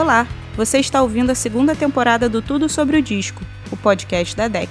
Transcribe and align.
Olá, 0.00 0.26
você 0.56 0.78
está 0.78 1.02
ouvindo 1.02 1.28
a 1.28 1.34
segunda 1.34 1.76
temporada 1.76 2.26
do 2.26 2.40
Tudo 2.40 2.70
sobre 2.70 2.96
o 2.96 3.02
Disco, 3.02 3.44
o 3.70 3.76
podcast 3.76 4.34
da 4.34 4.48
DEC, 4.48 4.70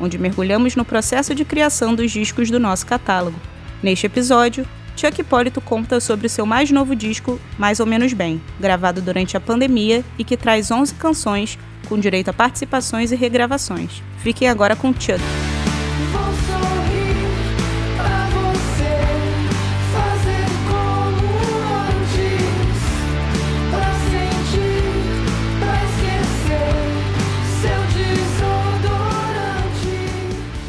onde 0.00 0.18
mergulhamos 0.18 0.74
no 0.74 0.84
processo 0.84 1.32
de 1.32 1.44
criação 1.44 1.94
dos 1.94 2.10
discos 2.10 2.50
do 2.50 2.58
nosso 2.58 2.84
catálogo. 2.84 3.38
Neste 3.80 4.06
episódio, 4.06 4.66
Chuck 4.96 5.20
Hipólito 5.20 5.60
conta 5.60 6.00
sobre 6.00 6.26
o 6.26 6.30
seu 6.30 6.44
mais 6.44 6.72
novo 6.72 6.96
disco, 6.96 7.38
Mais 7.56 7.78
ou 7.78 7.86
Menos 7.86 8.12
Bem, 8.14 8.42
gravado 8.58 9.00
durante 9.00 9.36
a 9.36 9.40
pandemia 9.40 10.04
e 10.18 10.24
que 10.24 10.36
traz 10.36 10.72
11 10.72 10.92
canções 10.94 11.56
com 11.88 11.96
direito 11.96 12.30
a 12.30 12.32
participações 12.32 13.12
e 13.12 13.14
regravações. 13.14 14.02
Fiquem 14.24 14.48
agora 14.48 14.74
com 14.74 14.92
Chuck. 14.92 15.43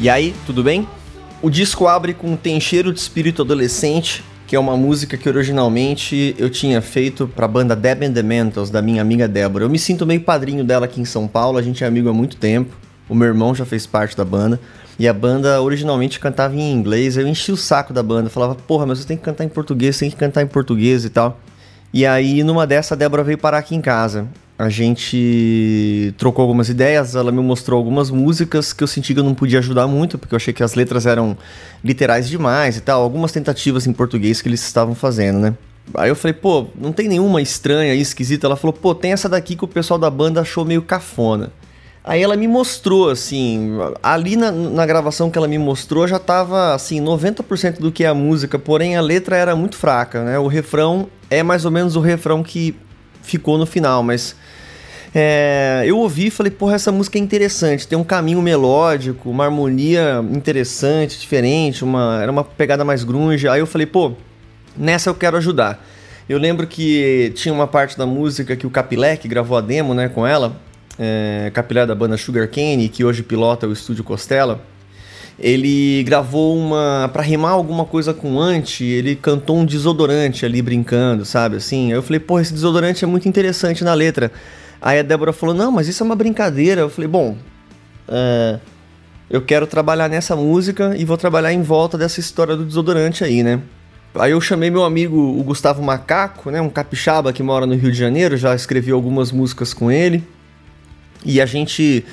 E 0.06 0.08
aí, 0.08 0.32
tudo 0.46 0.62
bem? 0.62 0.86
O 1.42 1.50
disco 1.50 1.88
abre 1.88 2.14
com 2.14 2.36
Tem 2.36 2.60
Cheiro 2.60 2.92
de 2.92 3.00
Espírito 3.00 3.42
Adolescente, 3.42 4.22
que 4.46 4.54
é 4.54 4.58
uma 4.58 4.76
música 4.76 5.16
que 5.16 5.28
originalmente 5.28 6.32
eu 6.38 6.48
tinha 6.48 6.80
feito 6.80 7.26
para 7.26 7.46
a 7.46 7.48
banda 7.48 7.74
Deb 7.74 8.04
and 8.04 8.12
the 8.12 8.22
Mentals, 8.22 8.70
da 8.70 8.80
minha 8.80 9.02
amiga 9.02 9.26
Débora. 9.26 9.64
Eu 9.64 9.68
me 9.68 9.80
sinto 9.80 10.06
meio 10.06 10.20
padrinho 10.20 10.62
dela 10.62 10.84
aqui 10.84 11.00
em 11.00 11.04
São 11.04 11.26
Paulo, 11.26 11.58
a 11.58 11.62
gente 11.62 11.82
é 11.82 11.88
amigo 11.88 12.08
há 12.08 12.12
muito 12.12 12.36
tempo. 12.36 12.72
O 13.08 13.16
meu 13.16 13.26
irmão 13.26 13.52
já 13.52 13.64
fez 13.64 13.84
parte 13.84 14.16
da 14.16 14.24
banda. 14.24 14.60
E 14.96 15.08
a 15.08 15.12
banda 15.12 15.60
originalmente 15.60 16.20
cantava 16.20 16.54
em 16.54 16.72
inglês. 16.72 17.16
Eu 17.16 17.26
enchi 17.26 17.50
o 17.50 17.56
saco 17.56 17.92
da 17.92 18.00
banda, 18.00 18.30
falava, 18.30 18.54
porra, 18.54 18.86
mas 18.86 19.00
você 19.00 19.08
tem 19.08 19.16
que 19.16 19.24
cantar 19.24 19.42
em 19.42 19.48
português, 19.48 19.98
tem 19.98 20.08
que 20.08 20.14
cantar 20.14 20.40
em 20.40 20.46
português 20.46 21.04
e 21.04 21.10
tal. 21.10 21.40
E 21.92 22.06
aí, 22.06 22.44
numa 22.44 22.64
dessa, 22.64 22.94
a 22.94 22.96
Débora 22.96 23.24
veio 23.24 23.38
parar 23.38 23.58
aqui 23.58 23.74
em 23.74 23.80
casa 23.80 24.28
a 24.58 24.68
gente 24.70 26.14
trocou 26.16 26.42
algumas 26.42 26.68
ideias, 26.68 27.14
ela 27.14 27.30
me 27.30 27.40
mostrou 27.40 27.76
algumas 27.76 28.10
músicas 28.10 28.72
que 28.72 28.82
eu 28.82 28.88
senti 28.88 29.12
que 29.12 29.20
eu 29.20 29.24
não 29.24 29.34
podia 29.34 29.58
ajudar 29.58 29.86
muito, 29.86 30.16
porque 30.16 30.34
eu 30.34 30.36
achei 30.36 30.54
que 30.54 30.62
as 30.62 30.74
letras 30.74 31.04
eram 31.04 31.36
literais 31.84 32.28
demais 32.28 32.76
e 32.76 32.80
tal, 32.80 33.02
algumas 33.02 33.32
tentativas 33.32 33.86
em 33.86 33.92
português 33.92 34.40
que 34.40 34.48
eles 34.48 34.62
estavam 34.62 34.94
fazendo, 34.94 35.38
né? 35.38 35.54
Aí 35.94 36.08
eu 36.08 36.16
falei, 36.16 36.32
pô, 36.32 36.66
não 36.74 36.90
tem 36.90 37.06
nenhuma 37.06 37.40
estranha 37.40 37.94
e 37.94 38.00
esquisita. 38.00 38.46
Ela 38.46 38.56
falou, 38.56 38.72
pô, 38.72 38.94
tem 38.94 39.12
essa 39.12 39.28
daqui 39.28 39.54
que 39.54 39.64
o 39.64 39.68
pessoal 39.68 39.98
da 39.98 40.10
banda 40.10 40.40
achou 40.40 40.64
meio 40.64 40.82
cafona. 40.82 41.52
Aí 42.02 42.22
ela 42.22 42.36
me 42.36 42.46
mostrou, 42.46 43.10
assim, 43.10 43.70
ali 44.02 44.36
na, 44.36 44.50
na 44.50 44.86
gravação 44.86 45.30
que 45.30 45.36
ela 45.36 45.48
me 45.48 45.58
mostrou 45.58 46.06
já 46.06 46.18
tava, 46.18 46.74
assim, 46.74 47.00
90% 47.00 47.80
do 47.80 47.90
que 47.90 48.04
é 48.04 48.08
a 48.08 48.14
música, 48.14 48.58
porém 48.58 48.96
a 48.96 49.00
letra 49.00 49.36
era 49.36 49.56
muito 49.56 49.76
fraca, 49.76 50.24
né? 50.24 50.38
O 50.38 50.46
refrão 50.46 51.08
é 51.28 51.42
mais 51.42 51.64
ou 51.64 51.70
menos 51.70 51.96
o 51.96 52.00
refrão 52.00 52.42
que 52.44 52.76
ficou 53.22 53.58
no 53.58 53.66
final, 53.66 54.04
mas 54.04 54.36
é, 55.18 55.82
eu 55.86 55.96
ouvi 55.96 56.26
e 56.26 56.30
falei, 56.30 56.52
porra, 56.52 56.74
essa 56.74 56.92
música 56.92 57.16
é 57.16 57.20
interessante, 57.22 57.88
tem 57.88 57.96
um 57.96 58.04
caminho 58.04 58.42
melódico, 58.42 59.30
uma 59.30 59.46
harmonia 59.46 60.22
interessante, 60.30 61.18
diferente, 61.18 61.82
uma, 61.82 62.18
era 62.20 62.30
uma 62.30 62.44
pegada 62.44 62.84
mais 62.84 63.02
grunge. 63.02 63.48
Aí 63.48 63.58
eu 63.58 63.66
falei, 63.66 63.86
pô, 63.86 64.12
nessa 64.76 65.08
eu 65.08 65.14
quero 65.14 65.38
ajudar. 65.38 65.82
Eu 66.28 66.38
lembro 66.38 66.66
que 66.66 67.32
tinha 67.34 67.54
uma 67.54 67.66
parte 67.66 67.96
da 67.96 68.04
música 68.04 68.54
que 68.56 68.66
o 68.66 68.70
Capilé, 68.70 69.16
que 69.16 69.26
gravou 69.26 69.56
a 69.56 69.62
demo 69.62 69.94
né, 69.94 70.10
com 70.10 70.26
ela, 70.26 70.54
é, 70.98 71.50
Capilé 71.54 71.86
da 71.86 71.94
banda 71.94 72.18
Sugar 72.18 72.46
Cane, 72.48 72.90
que 72.90 73.02
hoje 73.02 73.22
pilota 73.22 73.66
o 73.66 73.72
estúdio 73.72 74.04
Costela, 74.04 74.60
ele 75.38 76.02
gravou 76.02 76.58
uma. 76.58 77.08
para 77.10 77.22
rimar 77.22 77.52
alguma 77.52 77.86
coisa 77.86 78.12
com 78.12 78.38
anti, 78.38 78.84
ele 78.84 79.16
cantou 79.16 79.56
um 79.56 79.64
desodorante 79.64 80.44
ali 80.44 80.60
brincando, 80.60 81.24
sabe? 81.24 81.56
Assim. 81.56 81.86
Aí 81.86 81.96
eu 81.96 82.02
falei, 82.02 82.20
pô, 82.20 82.38
esse 82.38 82.52
desodorante 82.52 83.02
é 83.02 83.06
muito 83.06 83.26
interessante 83.26 83.82
na 83.82 83.94
letra. 83.94 84.30
Aí 84.86 85.00
a 85.00 85.02
Débora 85.02 85.32
falou: 85.32 85.52
Não, 85.52 85.72
mas 85.72 85.88
isso 85.88 86.00
é 86.00 86.06
uma 86.06 86.14
brincadeira. 86.14 86.82
Eu 86.82 86.88
falei: 86.88 87.08
Bom, 87.08 87.36
é, 88.06 88.60
eu 89.28 89.42
quero 89.42 89.66
trabalhar 89.66 90.08
nessa 90.08 90.36
música 90.36 90.94
e 90.96 91.04
vou 91.04 91.16
trabalhar 91.16 91.52
em 91.52 91.60
volta 91.60 91.98
dessa 91.98 92.20
história 92.20 92.54
do 92.54 92.64
desodorante 92.64 93.24
aí, 93.24 93.42
né? 93.42 93.60
Aí 94.14 94.30
eu 94.30 94.40
chamei 94.40 94.70
meu 94.70 94.84
amigo 94.84 95.18
o 95.18 95.42
Gustavo 95.42 95.82
Macaco, 95.82 96.52
né, 96.52 96.60
um 96.60 96.70
capixaba 96.70 97.32
que 97.32 97.42
mora 97.42 97.66
no 97.66 97.74
Rio 97.74 97.90
de 97.90 97.98
Janeiro, 97.98 98.36
já 98.36 98.54
escrevi 98.54 98.92
algumas 98.92 99.32
músicas 99.32 99.74
com 99.74 99.90
ele. 99.90 100.22
E 101.24 101.40
a 101.40 101.46
gente 101.46 102.04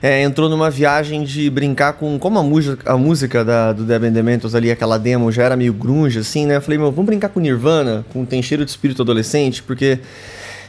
é, 0.00 0.22
entrou 0.22 0.48
numa 0.48 0.70
viagem 0.70 1.24
de 1.24 1.50
brincar 1.50 1.94
com. 1.94 2.20
Como 2.20 2.38
a 2.38 2.42
música, 2.44 2.92
a 2.92 2.96
música 2.96 3.44
da, 3.44 3.72
do 3.72 3.82
Devin 3.82 4.12
Dementos 4.12 4.54
ali, 4.54 4.70
aquela 4.70 4.96
demo, 4.96 5.32
já 5.32 5.42
era 5.42 5.56
meio 5.56 5.72
grunge, 5.72 6.20
assim, 6.20 6.46
né? 6.46 6.54
Eu 6.54 6.62
falei, 6.62 6.78
meu, 6.78 6.92
vamos 6.92 7.06
brincar 7.06 7.30
com 7.30 7.40
Nirvana, 7.40 8.06
com 8.12 8.24
Tem 8.24 8.40
Cheiro 8.40 8.64
de 8.64 8.70
Espírito 8.70 9.02
Adolescente, 9.02 9.60
porque 9.60 9.98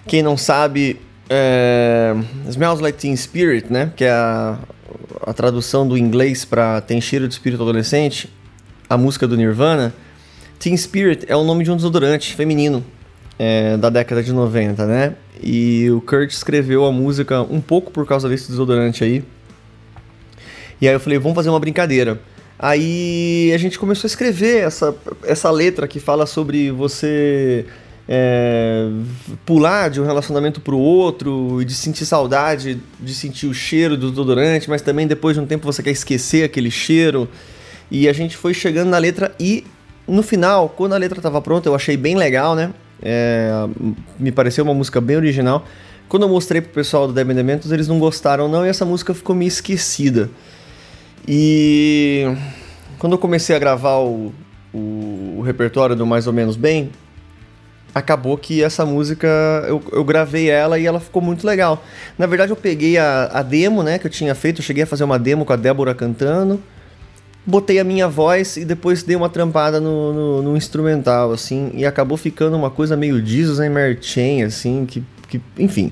quem 0.08 0.24
não 0.24 0.36
sabe, 0.36 1.00
é, 1.30 2.16
Smells 2.50 2.82
Like 2.82 2.98
Teen 2.98 3.16
Spirit, 3.16 3.72
né? 3.72 3.92
Que 3.96 4.06
é 4.06 4.12
a, 4.12 4.60
a 5.26 5.34
tradução 5.34 5.88
do 5.88 5.98
inglês 5.98 6.46
para 6.46 6.82
Tem 6.82 7.00
Cheiro 7.00 7.28
de 7.28 7.34
Espírito 7.34 7.64
Adolescente, 7.64 8.32
a 8.90 8.98
música 8.98 9.28
do 9.28 9.38
Nirvana. 9.38 9.94
Teen 10.60 10.76
Spirit 10.78 11.26
é 11.28 11.36
o 11.36 11.44
nome 11.44 11.64
de 11.64 11.72
um 11.72 11.76
desodorante 11.76 12.36
feminino 12.36 12.84
é, 13.38 13.78
da 13.78 13.90
década 13.90 14.24
de 14.24 14.32
90, 14.32 14.86
né? 14.86 15.16
E 15.42 15.90
o 15.92 16.02
Kurt 16.02 16.32
escreveu 16.32 16.86
a 16.86 16.92
música 16.92 17.42
um 17.42 17.60
pouco 17.60 17.92
por 17.92 18.06
causa 18.06 18.30
desse 18.30 18.48
desodorante 18.50 19.04
aí. 19.04 19.24
E 20.80 20.88
aí 20.88 20.94
eu 20.94 21.00
falei, 21.00 21.18
vamos 21.18 21.36
fazer 21.36 21.50
uma 21.50 21.60
brincadeira. 21.60 22.20
Aí 22.58 23.52
a 23.54 23.58
gente 23.58 23.78
começou 23.78 24.08
a 24.08 24.10
escrever 24.10 24.64
essa, 24.64 24.96
essa 25.24 25.52
letra 25.52 25.88
que 25.88 26.00
fala 26.00 26.26
sobre 26.26 26.72
você 26.72 27.66
é, 28.08 28.90
pular 29.46 29.90
de 29.90 30.02
um 30.02 30.06
relacionamento 30.06 30.60
para 30.60 30.76
o 30.76 30.80
outro 30.80 31.62
e 31.62 31.66
de 31.66 31.74
sentir 31.74 32.06
saudade, 32.06 32.80
de 33.00 33.14
sentir 33.14 33.48
o 33.48 33.54
cheiro 33.54 33.96
do 33.96 34.10
desodorante, 34.10 34.70
mas 34.70 34.82
também 34.82 35.08
depois 35.08 35.36
de 35.36 35.42
um 35.42 35.46
tempo 35.46 35.66
você 35.66 35.82
quer 35.82 35.92
esquecer 35.92 36.44
aquele 36.44 36.70
cheiro. 36.70 37.30
E 37.90 38.08
a 38.10 38.14
gente 38.14 38.36
foi 38.36 38.54
chegando 38.54 38.90
na 38.90 38.98
letra 38.98 39.34
e 39.40 39.66
no 40.08 40.22
final, 40.22 40.68
quando 40.70 40.94
a 40.94 40.98
letra 40.98 41.20
estava 41.20 41.42
pronta, 41.42 41.70
eu 41.70 41.76
achei 41.76 41.96
bem 41.96 42.16
legal, 42.16 42.56
né? 42.56 42.74
É, 43.02 43.52
me 44.20 44.32
pareceu 44.32 44.64
uma 44.64 44.74
música 44.74 45.00
bem 45.00 45.16
original. 45.16 45.66
Quando 46.10 46.24
eu 46.24 46.30
mostrei 46.30 46.62
pro 46.62 46.72
pessoal 46.72 47.08
do 47.08 47.14
Devin 47.14 47.34
Dementos, 47.34 47.72
eles 47.72 47.88
não 47.88 48.00
gostaram 48.00 48.48
não 48.48 48.66
e 48.66 48.70
essa 48.70 48.86
música 48.86 49.14
ficou 49.14 49.36
meio 49.36 49.48
esquecida. 49.48 50.30
E 51.28 52.26
quando 53.00 53.14
eu 53.14 53.18
comecei 53.18 53.56
a 53.56 53.60
gravar 53.60 53.98
o, 54.00 54.34
o, 54.74 55.38
o 55.38 55.42
repertório 55.42 55.96
do 55.96 56.06
Mais 56.06 56.28
ou 56.28 56.34
Menos 56.34 56.58
Bem, 56.58 56.92
acabou 57.94 58.38
que 58.38 58.64
essa 58.64 58.86
música 58.86 59.28
eu, 59.68 59.82
eu, 59.92 60.04
gravei 60.04 60.50
ela 60.50 60.80
e 60.80 60.86
ela 60.86 61.00
ficou 61.00 61.22
muito 61.22 61.46
legal. 61.46 61.84
Na 62.18 62.26
verdade, 62.26 62.52
eu 62.52 62.56
peguei 62.56 62.98
a, 62.98 63.26
a 63.32 63.42
demo, 63.44 63.84
né, 63.84 64.00
que 64.00 64.08
eu 64.08 64.12
tinha 64.12 64.34
feito, 64.34 64.60
eu 64.60 64.64
cheguei 64.64 64.84
a 64.84 64.88
fazer 64.88 65.04
uma 65.04 65.20
demo 65.20 65.46
com 65.46 65.54
a 65.54 65.56
Débora 65.56 65.94
cantando, 65.94 66.62
botei 67.46 67.80
a 67.80 67.84
minha 67.84 68.08
voz 68.08 68.58
e 68.58 68.66
depois 68.66 69.04
dei 69.04 69.16
uma 69.16 69.30
trampada 69.30 69.80
no, 69.80 70.14
no, 70.14 70.42
no 70.42 70.58
instrumental, 70.58 71.32
assim, 71.32 71.72
e 71.74 71.86
acabou 71.86 72.18
ficando 72.18 72.58
uma 72.58 72.70
coisa 72.70 72.98
meio 72.98 73.24
Jesus 73.24 73.60
and 73.60 73.72
Mary 73.72 73.98
Chain, 74.02 74.44
assim, 74.44 74.86
que, 74.86 75.04
que 75.28 75.42
enfim. 75.58 75.92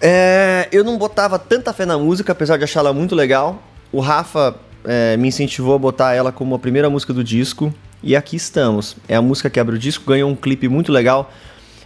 É, 0.00 0.68
eu 0.70 0.84
não 0.84 0.98
botava 0.98 1.38
tanta 1.38 1.72
fé 1.72 1.86
na 1.86 1.96
música, 1.96 2.32
apesar 2.32 2.58
de 2.58 2.64
achá-la 2.64 2.92
muito 2.92 3.14
legal. 3.14 3.62
O 3.90 4.00
Rafa 4.00 4.54
é, 4.84 5.16
me 5.16 5.28
incentivou 5.28 5.74
a 5.74 5.78
botar 5.78 6.12
ela 6.12 6.30
como 6.30 6.54
a 6.54 6.58
primeira 6.58 6.90
música 6.90 7.12
do 7.12 7.24
disco. 7.24 7.72
E 8.06 8.14
aqui 8.14 8.36
estamos. 8.36 8.96
É 9.08 9.16
a 9.16 9.22
música 9.22 9.48
que 9.48 9.58
abre 9.58 9.76
o 9.76 9.78
disco, 9.78 10.04
ganhou 10.04 10.30
um 10.30 10.36
clipe 10.36 10.68
muito 10.68 10.92
legal, 10.92 11.32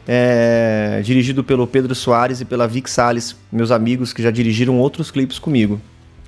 é, 0.06 1.00
dirigido 1.04 1.44
pelo 1.44 1.64
Pedro 1.64 1.94
Soares 1.94 2.40
e 2.40 2.44
pela 2.44 2.66
Vic 2.66 2.90
Salles, 2.90 3.36
meus 3.52 3.70
amigos 3.70 4.12
que 4.12 4.20
já 4.20 4.32
dirigiram 4.32 4.80
outros 4.80 5.12
clipes 5.12 5.38
comigo. 5.38 5.80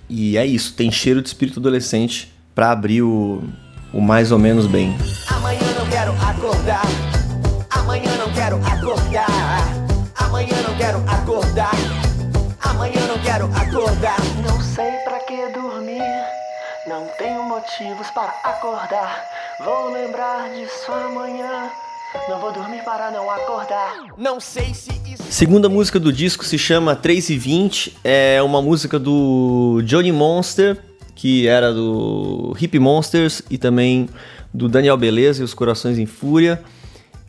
E 0.08 0.36
é 0.36 0.46
isso, 0.46 0.74
tem 0.74 0.92
cheiro 0.92 1.20
de 1.20 1.26
espírito 1.26 1.58
adolescente 1.58 2.32
para 2.54 2.70
abrir 2.70 3.02
o, 3.02 3.42
o 3.92 4.00
mais 4.00 4.30
ou 4.30 4.38
menos 4.38 4.68
bem. 4.68 4.94
Amanhã 5.26 5.58
não 5.76 5.86
quero 5.88 6.12
acordar. 6.12 6.69
Motivos 17.60 18.10
para 18.10 18.32
acordar. 18.42 19.22
Vou 19.62 19.92
lembrar 19.92 20.48
disso 20.50 20.90
amanhã. 20.90 21.68
Não 22.28 22.40
vou 22.40 22.52
dormir 22.52 22.82
para 22.82 23.10
não 23.10 23.30
acordar. 23.30 24.06
Não 24.16 24.40
sei 24.40 24.72
se 24.72 24.90
isso... 25.06 25.22
Segunda 25.30 25.68
música 25.68 26.00
do 26.00 26.12
disco 26.12 26.44
se 26.44 26.56
chama 26.56 26.96
3 26.96 27.30
e 27.30 27.36
20. 27.36 27.98
É 28.02 28.42
uma 28.42 28.62
música 28.62 28.98
do 28.98 29.82
Johnny 29.84 30.10
Monster, 30.10 30.78
que 31.14 31.46
era 31.46 31.72
do 31.72 32.56
Hip 32.58 32.78
Monsters 32.78 33.42
e 33.50 33.58
também 33.58 34.08
do 34.52 34.66
Daniel 34.66 34.96
Beleza 34.96 35.42
e 35.42 35.44
os 35.44 35.52
Corações 35.52 35.98
em 35.98 36.06
Fúria. 36.06 36.62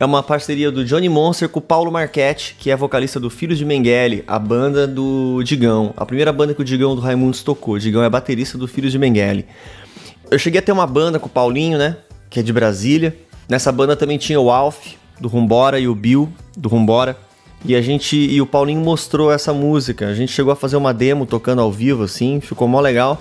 É 0.00 0.04
uma 0.04 0.22
parceria 0.22 0.72
do 0.72 0.84
Johnny 0.84 1.08
Monster 1.08 1.48
com 1.48 1.60
o 1.60 1.62
Paulo 1.62 1.92
Marchetti, 1.92 2.56
que 2.58 2.70
é 2.70 2.76
vocalista 2.76 3.20
do 3.20 3.30
Filhos 3.30 3.58
de 3.58 3.64
Mengele, 3.64 4.24
a 4.26 4.36
banda 4.36 4.84
do 4.84 5.42
Digão. 5.44 5.94
A 5.96 6.04
primeira 6.04 6.32
banda 6.32 6.54
que 6.54 6.60
o 6.60 6.64
Digão 6.64 6.96
do 6.96 7.00
Raimundo 7.00 7.38
tocou. 7.38 7.74
O 7.74 7.78
Digão 7.78 8.02
é 8.02 8.10
baterista 8.10 8.58
do 8.58 8.66
Filhos 8.66 8.90
de 8.90 8.98
Mengele. 8.98 9.46
Eu 10.32 10.38
cheguei 10.38 10.60
a 10.60 10.62
ter 10.62 10.72
uma 10.72 10.86
banda 10.86 11.18
com 11.18 11.26
o 11.26 11.30
Paulinho, 11.30 11.76
né? 11.76 11.96
que 12.32 12.40
é 12.40 12.42
de 12.42 12.52
Brasília. 12.52 13.14
Nessa 13.46 13.70
banda 13.70 13.94
também 13.94 14.16
tinha 14.16 14.40
o 14.40 14.50
Alf, 14.50 14.94
do 15.20 15.28
Rumbora, 15.28 15.78
e 15.78 15.86
o 15.86 15.94
Bill, 15.94 16.32
do 16.56 16.68
Rumbora. 16.68 17.16
E 17.64 17.76
a 17.76 17.82
gente 17.82 18.16
e 18.16 18.40
o 18.40 18.46
Paulinho 18.46 18.80
mostrou 18.80 19.30
essa 19.30 19.52
música. 19.52 20.08
A 20.08 20.14
gente 20.14 20.32
chegou 20.32 20.50
a 20.50 20.56
fazer 20.56 20.76
uma 20.76 20.94
demo 20.94 21.26
tocando 21.26 21.60
ao 21.60 21.70
vivo 21.70 22.02
assim, 22.04 22.40
ficou 22.40 22.66
mó 22.66 22.80
legal. 22.80 23.20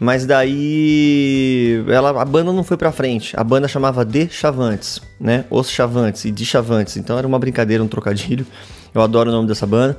Mas 0.00 0.24
daí 0.24 1.84
ela, 1.86 2.22
a 2.22 2.24
banda 2.24 2.50
não 2.50 2.64
foi 2.64 2.78
pra 2.78 2.90
frente. 2.90 3.38
A 3.38 3.44
banda 3.44 3.68
chamava 3.68 4.02
De 4.02 4.26
Chavantes, 4.30 5.02
né? 5.20 5.44
Os 5.50 5.68
Chavantes 5.68 6.24
e 6.24 6.30
De 6.30 6.46
Chavantes. 6.46 6.96
Então 6.96 7.18
era 7.18 7.26
uma 7.26 7.38
brincadeira, 7.38 7.84
um 7.84 7.88
trocadilho. 7.88 8.46
Eu 8.94 9.02
adoro 9.02 9.28
o 9.28 9.32
nome 9.32 9.46
dessa 9.46 9.66
banda. 9.66 9.98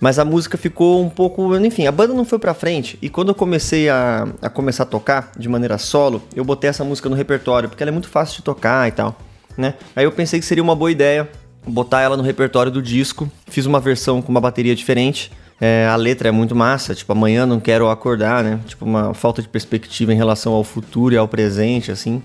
Mas 0.00 0.18
a 0.18 0.24
música 0.24 0.56
ficou 0.56 1.02
um 1.02 1.08
pouco. 1.08 1.56
Enfim, 1.56 1.86
a 1.86 1.92
banda 1.92 2.14
não 2.14 2.24
foi 2.24 2.38
pra 2.38 2.54
frente. 2.54 2.98
E 3.02 3.08
quando 3.08 3.28
eu 3.28 3.34
comecei 3.34 3.88
a, 3.88 4.28
a 4.40 4.48
começar 4.48 4.84
a 4.84 4.86
tocar 4.86 5.32
de 5.36 5.48
maneira 5.48 5.76
solo, 5.78 6.22
eu 6.34 6.44
botei 6.44 6.70
essa 6.70 6.84
música 6.84 7.08
no 7.08 7.16
repertório, 7.16 7.68
porque 7.68 7.82
ela 7.82 7.90
é 7.90 7.92
muito 7.92 8.08
fácil 8.08 8.36
de 8.36 8.42
tocar 8.42 8.88
e 8.88 8.92
tal. 8.92 9.16
Né? 9.56 9.74
Aí 9.96 10.04
eu 10.04 10.12
pensei 10.12 10.38
que 10.38 10.46
seria 10.46 10.62
uma 10.62 10.76
boa 10.76 10.90
ideia 10.90 11.28
botar 11.66 12.00
ela 12.00 12.16
no 12.16 12.22
repertório 12.22 12.70
do 12.70 12.80
disco. 12.80 13.30
Fiz 13.48 13.66
uma 13.66 13.80
versão 13.80 14.22
com 14.22 14.30
uma 14.30 14.40
bateria 14.40 14.74
diferente. 14.74 15.32
É, 15.60 15.88
a 15.88 15.96
letra 15.96 16.28
é 16.28 16.30
muito 16.30 16.54
massa, 16.54 16.94
tipo, 16.94 17.10
amanhã 17.10 17.44
não 17.44 17.58
quero 17.58 17.88
acordar, 17.88 18.44
né? 18.44 18.60
Tipo, 18.64 18.84
uma 18.84 19.12
falta 19.12 19.42
de 19.42 19.48
perspectiva 19.48 20.12
em 20.12 20.16
relação 20.16 20.52
ao 20.52 20.62
futuro 20.62 21.14
e 21.14 21.18
ao 21.18 21.26
presente, 21.26 21.90
assim. 21.90 22.22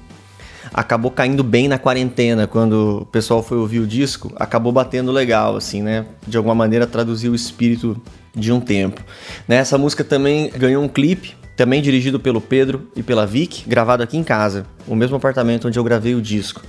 Acabou 0.73 1.11
caindo 1.11 1.43
bem 1.43 1.67
na 1.67 1.77
quarentena, 1.77 2.47
quando 2.47 3.01
o 3.01 3.05
pessoal 3.05 3.43
foi 3.43 3.57
ouvir 3.57 3.79
o 3.79 3.87
disco, 3.87 4.33
acabou 4.35 4.71
batendo 4.71 5.11
legal, 5.11 5.55
assim, 5.55 5.83
né? 5.83 6.05
De 6.27 6.35
alguma 6.35 6.55
maneira 6.55 6.87
traduziu 6.87 7.31
o 7.31 7.35
espírito 7.35 8.01
de 8.35 8.51
um 8.51 8.59
tempo. 8.59 9.01
Né? 9.47 9.57
Essa 9.57 9.77
música 9.77 10.03
também 10.03 10.51
ganhou 10.57 10.83
um 10.83 10.87
clipe, 10.87 11.35
também 11.55 11.81
dirigido 11.81 12.19
pelo 12.19 12.41
Pedro 12.41 12.89
e 12.95 13.03
pela 13.03 13.25
Vic, 13.25 13.63
gravado 13.67 14.01
aqui 14.01 14.17
em 14.17 14.23
casa, 14.23 14.65
o 14.87 14.95
mesmo 14.95 15.15
apartamento 15.15 15.67
onde 15.67 15.77
eu 15.77 15.83
gravei 15.83 16.15
o 16.15 16.21
disco. 16.21 16.61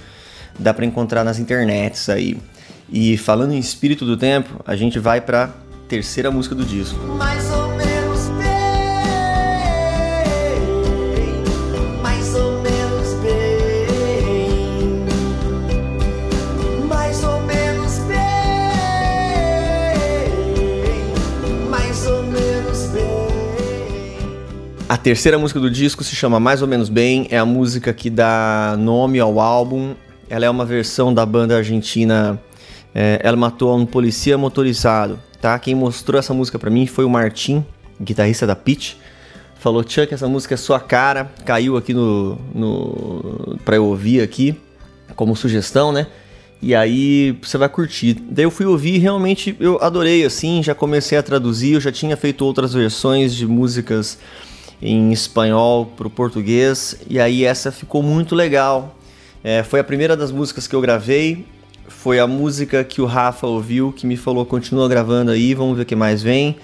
Dá 0.58 0.74
para 0.74 0.84
encontrar 0.84 1.24
nas 1.24 1.38
internets 1.38 2.08
aí. 2.08 2.36
E 2.90 3.16
falando 3.16 3.52
em 3.52 3.58
espírito 3.58 4.04
do 4.04 4.16
tempo, 4.16 4.60
a 4.66 4.76
gente 4.76 4.98
vai 4.98 5.20
para 5.20 5.50
terceira 5.88 6.30
música 6.30 6.54
do 6.54 6.64
disco. 6.64 6.98
A 24.94 24.96
terceira 24.96 25.36
música 25.36 25.58
do 25.58 25.68
disco 25.68 26.04
se 26.04 26.14
chama 26.14 26.38
Mais 26.38 26.62
ou 26.62 26.68
menos 26.68 26.88
bem, 26.88 27.26
é 27.28 27.36
a 27.36 27.44
música 27.44 27.92
que 27.92 28.08
dá 28.08 28.76
nome 28.78 29.18
ao 29.18 29.40
álbum. 29.40 29.96
Ela 30.30 30.44
é 30.44 30.48
uma 30.48 30.64
versão 30.64 31.12
da 31.12 31.26
banda 31.26 31.56
argentina 31.56 32.40
é, 32.94 33.18
ela 33.20 33.36
matou 33.36 33.76
um 33.76 33.84
polícia 33.84 34.38
motorizado, 34.38 35.18
tá? 35.40 35.58
Quem 35.58 35.74
mostrou 35.74 36.16
essa 36.16 36.32
música 36.32 36.60
para 36.60 36.70
mim 36.70 36.86
foi 36.86 37.04
o 37.04 37.10
Martin, 37.10 37.66
guitarrista 38.00 38.46
da 38.46 38.54
Pitch. 38.54 38.94
Falou, 39.58 39.82
Chuck, 39.82 40.14
essa 40.14 40.28
música 40.28 40.54
é 40.54 40.56
sua 40.56 40.78
cara. 40.78 41.28
Caiu 41.44 41.76
aqui 41.76 41.92
no, 41.92 42.38
no 42.54 43.58
pra 43.64 43.74
eu 43.74 43.86
ouvir 43.86 44.20
aqui, 44.20 44.56
como 45.16 45.34
sugestão, 45.34 45.90
né? 45.90 46.06
E 46.62 46.72
aí 46.72 47.36
você 47.42 47.58
vai 47.58 47.68
curtir. 47.68 48.14
Daí 48.30 48.44
eu 48.44 48.50
fui 48.50 48.64
ouvir 48.64 48.94
e 48.94 48.98
realmente 48.98 49.56
eu 49.58 49.76
adorei, 49.82 50.24
assim, 50.24 50.62
já 50.62 50.72
comecei 50.72 51.18
a 51.18 51.22
traduzir, 51.22 51.72
eu 51.72 51.80
já 51.80 51.90
tinha 51.90 52.16
feito 52.16 52.44
outras 52.44 52.72
versões 52.72 53.34
de 53.34 53.44
músicas 53.44 54.20
em 54.84 55.12
espanhol 55.12 55.86
pro 55.86 56.10
português, 56.10 56.96
e 57.08 57.18
aí 57.18 57.44
essa 57.44 57.72
ficou 57.72 58.02
muito 58.02 58.34
legal. 58.34 58.94
É, 59.42 59.62
foi 59.62 59.80
a 59.80 59.84
primeira 59.84 60.16
das 60.16 60.30
músicas 60.30 60.66
que 60.66 60.76
eu 60.76 60.80
gravei, 60.80 61.46
foi 61.88 62.20
a 62.20 62.26
música 62.26 62.84
que 62.84 63.00
o 63.00 63.06
Rafa 63.06 63.46
ouviu, 63.46 63.92
que 63.92 64.06
me 64.06 64.16
falou, 64.16 64.44
continua 64.44 64.88
gravando 64.88 65.30
aí, 65.30 65.54
vamos 65.54 65.76
ver 65.76 65.82
o 65.82 65.86
que 65.86 65.96
mais 65.96 66.22
vem. 66.22 66.56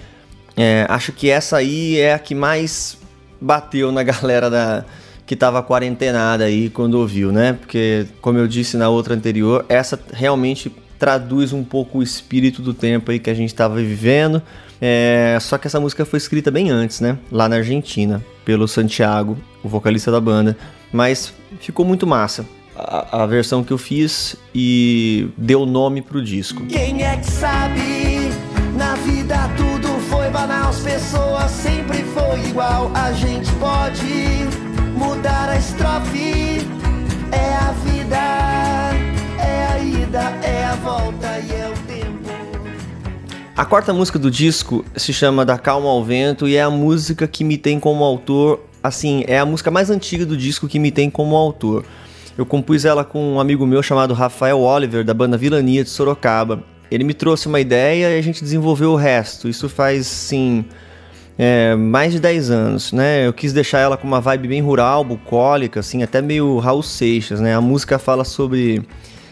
É, 0.55 0.85
acho 0.87 1.11
que 1.11 1.29
essa 1.29 1.57
aí 1.57 1.97
é 1.97 2.13
a 2.13 2.19
que 2.19 2.35
mais 2.35 2.97
bateu 3.39 3.91
na 3.91 4.03
galera 4.03 4.49
da 4.49 4.85
que 5.25 5.35
tava 5.35 5.63
quarentenada 5.63 6.43
aí 6.43 6.69
quando 6.69 6.95
ouviu, 6.95 7.31
né? 7.31 7.53
Porque, 7.53 8.05
como 8.19 8.37
eu 8.37 8.47
disse 8.47 8.75
na 8.75 8.89
outra 8.89 9.15
anterior, 9.15 9.65
essa 9.69 9.97
realmente 10.11 10.69
traduz 10.99 11.53
um 11.53 11.63
pouco 11.63 11.99
o 11.99 12.03
espírito 12.03 12.61
do 12.61 12.73
tempo 12.73 13.11
aí 13.11 13.17
que 13.17 13.29
a 13.29 13.33
gente 13.33 13.47
estava 13.47 13.75
vivendo. 13.77 14.41
É, 14.81 15.37
só 15.39 15.59
que 15.59 15.67
essa 15.67 15.79
música 15.79 16.03
foi 16.03 16.17
escrita 16.17 16.49
bem 16.49 16.71
antes, 16.71 16.99
né? 16.99 17.17
Lá 17.31 17.47
na 17.47 17.57
Argentina, 17.57 18.23
pelo 18.43 18.67
Santiago, 18.67 19.37
o 19.63 19.69
vocalista 19.69 20.11
da 20.11 20.19
banda. 20.19 20.57
Mas 20.91 21.33
ficou 21.59 21.85
muito 21.85 22.07
massa 22.07 22.45
a, 22.75 23.23
a, 23.23 23.25
versão 23.25 23.63
que 23.63 23.71
eu 23.71 23.77
fiz 23.77 24.35
e 24.55 25.29
deu 25.37 25.65
nome 25.65 26.01
pro 26.01 26.23
disco. 26.23 26.65
Quem 26.65 27.03
é 27.03 27.17
que 27.17 27.29
sabe? 27.29 28.31
Na 28.75 28.95
vida 28.95 29.49
tudo 29.55 29.87
foi 30.09 30.29
banal, 30.29 30.69
as 30.69 30.79
pessoas 30.79 31.51
sempre 31.51 32.03
foi 32.03 32.49
igual. 32.49 32.91
A 32.95 33.11
gente 33.11 33.51
pode 33.53 34.47
mudar 34.97 35.49
a 35.49 35.57
estrofe. 35.57 36.60
A 43.55 43.65
quarta 43.65 43.93
música 43.93 44.17
do 44.17 44.31
disco 44.31 44.85
se 44.95 45.11
chama 45.11 45.45
Da 45.45 45.57
Calma 45.57 45.89
ao 45.89 46.03
Vento 46.03 46.47
e 46.47 46.55
é 46.55 46.61
a 46.61 46.69
música 46.69 47.27
que 47.27 47.43
me 47.43 47.57
tem 47.57 47.81
como 47.81 48.01
autor, 48.03 48.61
assim, 48.81 49.25
é 49.27 49.37
a 49.37 49.45
música 49.45 49.69
mais 49.69 49.89
antiga 49.89 50.25
do 50.25 50.37
disco 50.37 50.69
que 50.69 50.79
me 50.79 50.89
tem 50.89 51.09
como 51.09 51.35
autor. 51.35 51.83
Eu 52.37 52.45
compus 52.45 52.85
ela 52.85 53.03
com 53.03 53.33
um 53.33 53.39
amigo 53.41 53.67
meu 53.67 53.83
chamado 53.83 54.13
Rafael 54.13 54.59
Oliver, 54.61 55.03
da 55.03 55.13
banda 55.13 55.37
Vilania 55.37 55.83
de 55.83 55.89
Sorocaba. 55.89 56.63
Ele 56.89 57.03
me 57.03 57.13
trouxe 57.13 57.47
uma 57.47 57.59
ideia 57.59 58.15
e 58.15 58.17
a 58.17 58.21
gente 58.21 58.41
desenvolveu 58.41 58.93
o 58.93 58.95
resto. 58.95 59.49
Isso 59.49 59.67
faz, 59.67 60.07
sim, 60.07 60.63
é, 61.37 61.75
mais 61.75 62.13
de 62.13 62.21
10 62.21 62.51
anos, 62.51 62.93
né? 62.93 63.27
Eu 63.27 63.33
quis 63.33 63.51
deixar 63.51 63.79
ela 63.79 63.97
com 63.97 64.07
uma 64.07 64.21
vibe 64.21 64.47
bem 64.47 64.61
rural, 64.61 65.03
bucólica, 65.03 65.81
assim, 65.81 66.01
até 66.03 66.21
meio 66.21 66.57
Raul 66.57 66.81
Seixas, 66.81 67.41
né? 67.41 67.53
A 67.53 67.61
música 67.61 67.99
fala 67.99 68.23
sobre 68.23 68.81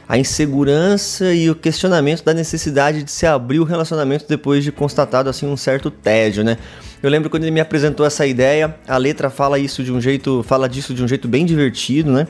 a 0.09 0.17
insegurança 0.17 1.31
e 1.35 1.51
o 1.51 1.55
questionamento 1.55 2.23
da 2.23 2.33
necessidade 2.33 3.03
de 3.03 3.11
se 3.11 3.27
abrir 3.27 3.59
o 3.59 3.63
relacionamento 3.63 4.25
depois 4.27 4.63
de 4.63 4.71
constatado 4.71 5.29
assim 5.29 5.45
um 5.45 5.55
certo 5.55 5.91
tédio, 5.91 6.43
né? 6.43 6.57
Eu 7.03 7.11
lembro 7.11 7.29
quando 7.29 7.43
ele 7.43 7.51
me 7.51 7.59
apresentou 7.59 8.03
essa 8.03 8.25
ideia, 8.25 8.75
a 8.87 8.97
letra 8.97 9.29
fala 9.29 9.59
isso 9.59 9.83
de 9.83 9.91
um 9.93 10.01
jeito, 10.01 10.41
fala 10.41 10.67
disso 10.67 10.95
de 10.95 11.03
um 11.03 11.07
jeito 11.07 11.27
bem 11.27 11.45
divertido, 11.45 12.11
né? 12.11 12.27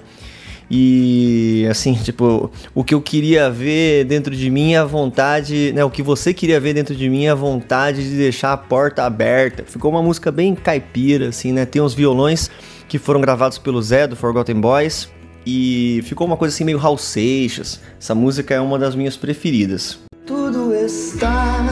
E 0.69 1.65
assim, 1.71 1.93
tipo, 1.93 2.51
o 2.75 2.83
que 2.83 2.93
eu 2.93 3.01
queria 3.01 3.49
ver 3.49 4.03
dentro 4.03 4.35
de 4.35 4.49
mim 4.51 4.73
é 4.73 4.79
a 4.79 4.83
vontade, 4.83 5.71
né? 5.73 5.81
O 5.81 5.89
que 5.89 6.03
você 6.03 6.33
queria 6.33 6.59
ver 6.59 6.73
dentro 6.73 6.93
de 6.93 7.09
mim 7.09 7.27
é 7.27 7.29
a 7.29 7.35
vontade 7.35 8.03
de 8.03 8.17
deixar 8.17 8.51
a 8.51 8.57
porta 8.57 9.05
aberta. 9.05 9.63
Ficou 9.65 9.89
uma 9.89 10.03
música 10.03 10.33
bem 10.33 10.53
caipira, 10.53 11.29
assim, 11.29 11.53
né? 11.53 11.65
Tem 11.65 11.81
uns 11.81 11.93
violões 11.93 12.51
que 12.89 12.99
foram 12.99 13.21
gravados 13.21 13.57
pelo 13.57 13.81
Zé 13.81 14.05
do 14.05 14.17
Forgotten 14.17 14.59
Boys. 14.59 15.09
E 15.45 16.01
ficou 16.03 16.27
uma 16.27 16.37
coisa 16.37 16.53
assim 16.53 16.63
meio 16.63 16.77
Raul 16.77 16.97
Seixas. 16.97 17.79
Essa 17.99 18.13
música 18.13 18.53
é 18.53 18.59
uma 18.59 18.77
das 18.77 18.95
minhas 18.95 19.17
preferidas. 19.17 19.99
Tudo 20.25 20.73
está 20.75 21.65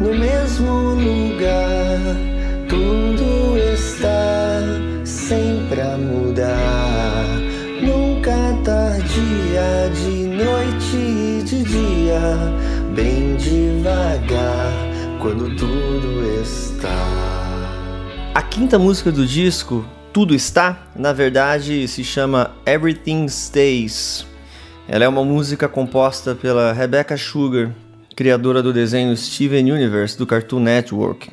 no 0.00 0.12
mesmo 0.18 0.94
lugar, 0.94 2.00
tudo 2.68 3.56
está 3.56 4.60
sempre 5.04 5.80
a 5.80 5.96
mudar 5.96 7.44
nunca 7.84 8.58
tardia, 8.64 9.90
de 9.94 10.26
noite 10.28 10.96
e 10.96 11.42
de 11.44 11.62
dia, 11.62 12.20
bem 12.94 13.36
devagar, 13.36 14.72
quando 15.20 15.54
tudo 15.56 16.40
está. 16.40 16.88
A 18.34 18.42
quinta 18.42 18.78
música 18.78 19.12
do 19.12 19.26
disco, 19.26 19.84
Tudo 20.14 20.32
Está, 20.32 20.86
na 20.94 21.12
verdade 21.12 21.88
se 21.88 22.04
chama 22.04 22.52
Everything 22.64 23.24
Stays. 23.26 24.24
Ela 24.86 25.06
é 25.06 25.08
uma 25.08 25.24
música 25.24 25.68
composta 25.68 26.36
pela 26.36 26.72
Rebecca 26.72 27.16
Sugar, 27.16 27.72
criadora 28.14 28.62
do 28.62 28.72
desenho 28.72 29.16
Steven 29.16 29.72
Universe 29.72 30.16
do 30.16 30.24
Cartoon 30.24 30.60
Network 30.60 31.32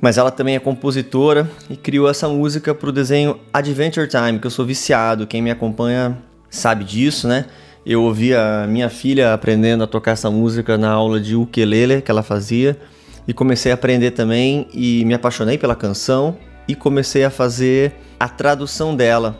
mas 0.00 0.18
ela 0.18 0.30
também 0.30 0.54
é 0.54 0.60
compositora 0.60 1.50
e 1.68 1.76
criou 1.76 2.08
essa 2.08 2.28
música 2.28 2.72
para 2.72 2.90
o 2.90 2.92
desenho 2.92 3.40
Adventure 3.52 4.06
Time, 4.06 4.38
que 4.38 4.46
eu 4.46 4.50
sou 4.50 4.64
viciado. 4.64 5.26
Quem 5.26 5.42
me 5.42 5.50
acompanha 5.50 6.16
sabe 6.48 6.84
disso, 6.84 7.26
né? 7.26 7.46
Eu 7.84 8.02
ouvi 8.02 8.34
a 8.34 8.66
minha 8.68 8.88
filha 8.88 9.32
aprendendo 9.32 9.82
a 9.82 9.86
tocar 9.86 10.12
essa 10.12 10.30
música 10.30 10.78
na 10.78 10.90
aula 10.90 11.18
de 11.18 11.34
ukulele 11.34 12.02
que 12.02 12.10
ela 12.10 12.22
fazia 12.22 12.78
e 13.26 13.32
comecei 13.32 13.72
a 13.72 13.74
aprender 13.74 14.12
também 14.12 14.68
e 14.72 15.04
me 15.06 15.14
apaixonei 15.14 15.58
pela 15.58 15.74
canção 15.74 16.36
e 16.68 16.74
comecei 16.74 17.24
a 17.24 17.30
fazer 17.30 17.92
a 18.18 18.28
tradução 18.28 18.94
dela. 18.94 19.38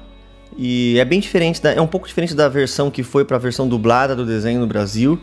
E 0.57 0.99
é 0.99 1.05
bem 1.05 1.21
diferente, 1.21 1.61
da, 1.61 1.73
é 1.73 1.81
um 1.81 1.87
pouco 1.87 2.07
diferente 2.07 2.35
da 2.35 2.49
versão 2.49 2.91
que 2.91 3.03
foi 3.03 3.25
para 3.25 3.37
a 3.37 3.41
versão 3.41 3.69
dublada 3.69 4.15
do 4.17 4.25
desenho 4.25 4.61
no 4.61 4.67
Brasil 4.67 5.21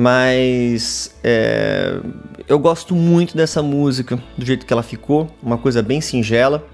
mas 0.00 1.12
é, 1.24 1.98
eu 2.46 2.56
gosto 2.56 2.94
muito 2.94 3.36
dessa 3.36 3.60
música, 3.60 4.16
do 4.36 4.46
jeito 4.46 4.64
que 4.64 4.72
ela 4.72 4.84
ficou, 4.84 5.28
uma 5.42 5.58
coisa 5.58 5.82
bem 5.82 6.00
singela. 6.00 6.64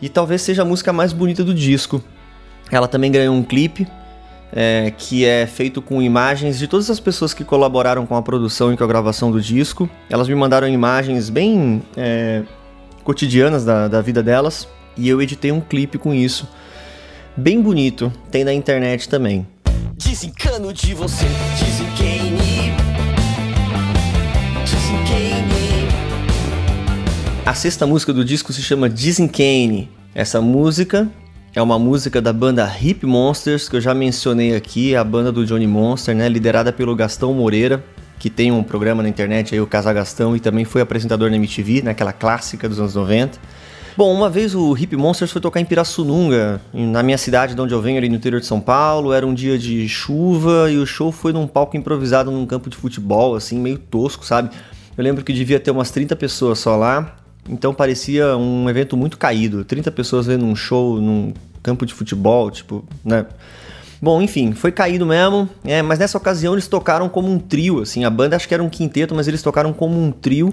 E 0.00 0.08
talvez 0.08 0.42
seja 0.42 0.62
a 0.62 0.64
música 0.64 0.92
mais 0.92 1.12
bonita 1.12 1.44
do 1.44 1.54
disco. 1.54 2.02
Ela 2.72 2.88
também 2.88 3.12
ganhou 3.12 3.36
um 3.36 3.44
clipe 3.44 3.86
é, 4.52 4.92
que 4.98 5.24
é 5.24 5.46
feito 5.46 5.80
com 5.80 6.02
imagens 6.02 6.58
de 6.58 6.66
todas 6.66 6.90
as 6.90 6.98
pessoas 6.98 7.32
que 7.32 7.44
colaboraram 7.44 8.04
com 8.04 8.16
a 8.16 8.22
produção 8.22 8.72
e 8.72 8.76
com 8.76 8.82
a 8.82 8.86
gravação 8.88 9.30
do 9.30 9.40
disco. 9.40 9.88
Elas 10.10 10.26
me 10.28 10.34
mandaram 10.34 10.66
imagens 10.66 11.30
bem 11.30 11.84
é, 11.96 12.42
cotidianas 13.04 13.64
da, 13.64 13.88
da 13.88 14.00
vida 14.00 14.22
delas 14.22 14.68
e 14.96 15.08
eu 15.08 15.20
editei 15.20 15.52
um 15.52 15.60
clipe 15.60 15.98
com 15.98 16.12
isso. 16.14 16.48
Bem 17.36 17.60
bonito, 17.60 18.12
tem 18.30 18.44
na 18.44 18.52
internet 18.52 19.08
também. 19.08 19.46
Desencano 19.96 20.72
de 20.72 20.94
você. 20.94 21.26
A 27.44 27.54
sexta 27.54 27.86
música 27.86 28.12
do 28.12 28.24
disco 28.24 28.52
se 28.52 28.62
chama 28.62 28.88
Desencane. 28.88 29.90
Essa 30.14 30.40
música 30.40 31.10
é 31.54 31.60
uma 31.60 31.78
música 31.78 32.22
da 32.22 32.32
banda 32.32 32.70
Hip 32.80 33.04
Monsters, 33.04 33.68
que 33.68 33.76
eu 33.76 33.80
já 33.80 33.92
mencionei 33.92 34.54
aqui, 34.54 34.94
a 34.94 35.02
banda 35.02 35.32
do 35.32 35.44
Johnny 35.44 35.66
Monster, 35.66 36.14
né, 36.14 36.28
liderada 36.28 36.72
pelo 36.72 36.94
Gastão 36.94 37.34
Moreira, 37.34 37.84
que 38.22 38.30
tem 38.30 38.52
um 38.52 38.62
programa 38.62 39.02
na 39.02 39.08
internet 39.08 39.52
aí, 39.52 39.60
o 39.60 39.66
Casa 39.66 39.92
Gastão, 39.92 40.36
e 40.36 40.38
também 40.38 40.64
foi 40.64 40.80
apresentador 40.80 41.28
na 41.28 41.34
MTV, 41.34 41.82
naquela 41.82 42.12
né, 42.12 42.16
clássica 42.16 42.68
dos 42.68 42.78
anos 42.78 42.94
90. 42.94 43.36
Bom, 43.96 44.14
uma 44.14 44.30
vez 44.30 44.54
o 44.54 44.76
Hip 44.78 44.94
Monsters 44.94 45.32
foi 45.32 45.40
tocar 45.40 45.58
em 45.58 45.64
Pirassununga, 45.64 46.60
na 46.72 47.02
minha 47.02 47.18
cidade 47.18 47.52
de 47.56 47.60
onde 47.60 47.74
eu 47.74 47.82
venho, 47.82 47.98
ali 47.98 48.08
no 48.08 48.14
interior 48.14 48.40
de 48.40 48.46
São 48.46 48.60
Paulo. 48.60 49.12
Era 49.12 49.26
um 49.26 49.34
dia 49.34 49.58
de 49.58 49.88
chuva 49.88 50.70
e 50.70 50.78
o 50.78 50.86
show 50.86 51.10
foi 51.10 51.32
num 51.32 51.48
palco 51.48 51.76
improvisado 51.76 52.30
num 52.30 52.46
campo 52.46 52.70
de 52.70 52.76
futebol, 52.76 53.34
assim, 53.34 53.58
meio 53.58 53.76
tosco, 53.76 54.24
sabe? 54.24 54.50
Eu 54.96 55.02
lembro 55.02 55.24
que 55.24 55.32
devia 55.32 55.58
ter 55.58 55.72
umas 55.72 55.90
30 55.90 56.14
pessoas 56.14 56.60
só 56.60 56.76
lá. 56.76 57.16
Então 57.48 57.74
parecia 57.74 58.36
um 58.36 58.70
evento 58.70 58.96
muito 58.96 59.18
caído. 59.18 59.64
30 59.64 59.90
pessoas 59.90 60.26
vendo 60.26 60.44
um 60.44 60.54
show 60.54 61.00
num 61.00 61.34
campo 61.60 61.84
de 61.84 61.92
futebol, 61.92 62.52
tipo, 62.52 62.84
né? 63.04 63.26
Bom, 64.02 64.20
enfim, 64.20 64.50
foi 64.50 64.72
caído 64.72 65.06
mesmo, 65.06 65.48
é, 65.64 65.80
mas 65.80 65.96
nessa 65.96 66.18
ocasião 66.18 66.54
eles 66.54 66.66
tocaram 66.66 67.08
como 67.08 67.30
um 67.30 67.38
trio, 67.38 67.80
assim, 67.80 68.04
a 68.04 68.10
banda 68.10 68.34
acho 68.34 68.48
que 68.48 68.52
era 68.52 68.60
um 68.60 68.68
quinteto, 68.68 69.14
mas 69.14 69.28
eles 69.28 69.40
tocaram 69.40 69.72
como 69.72 69.96
um 69.96 70.10
trio. 70.10 70.52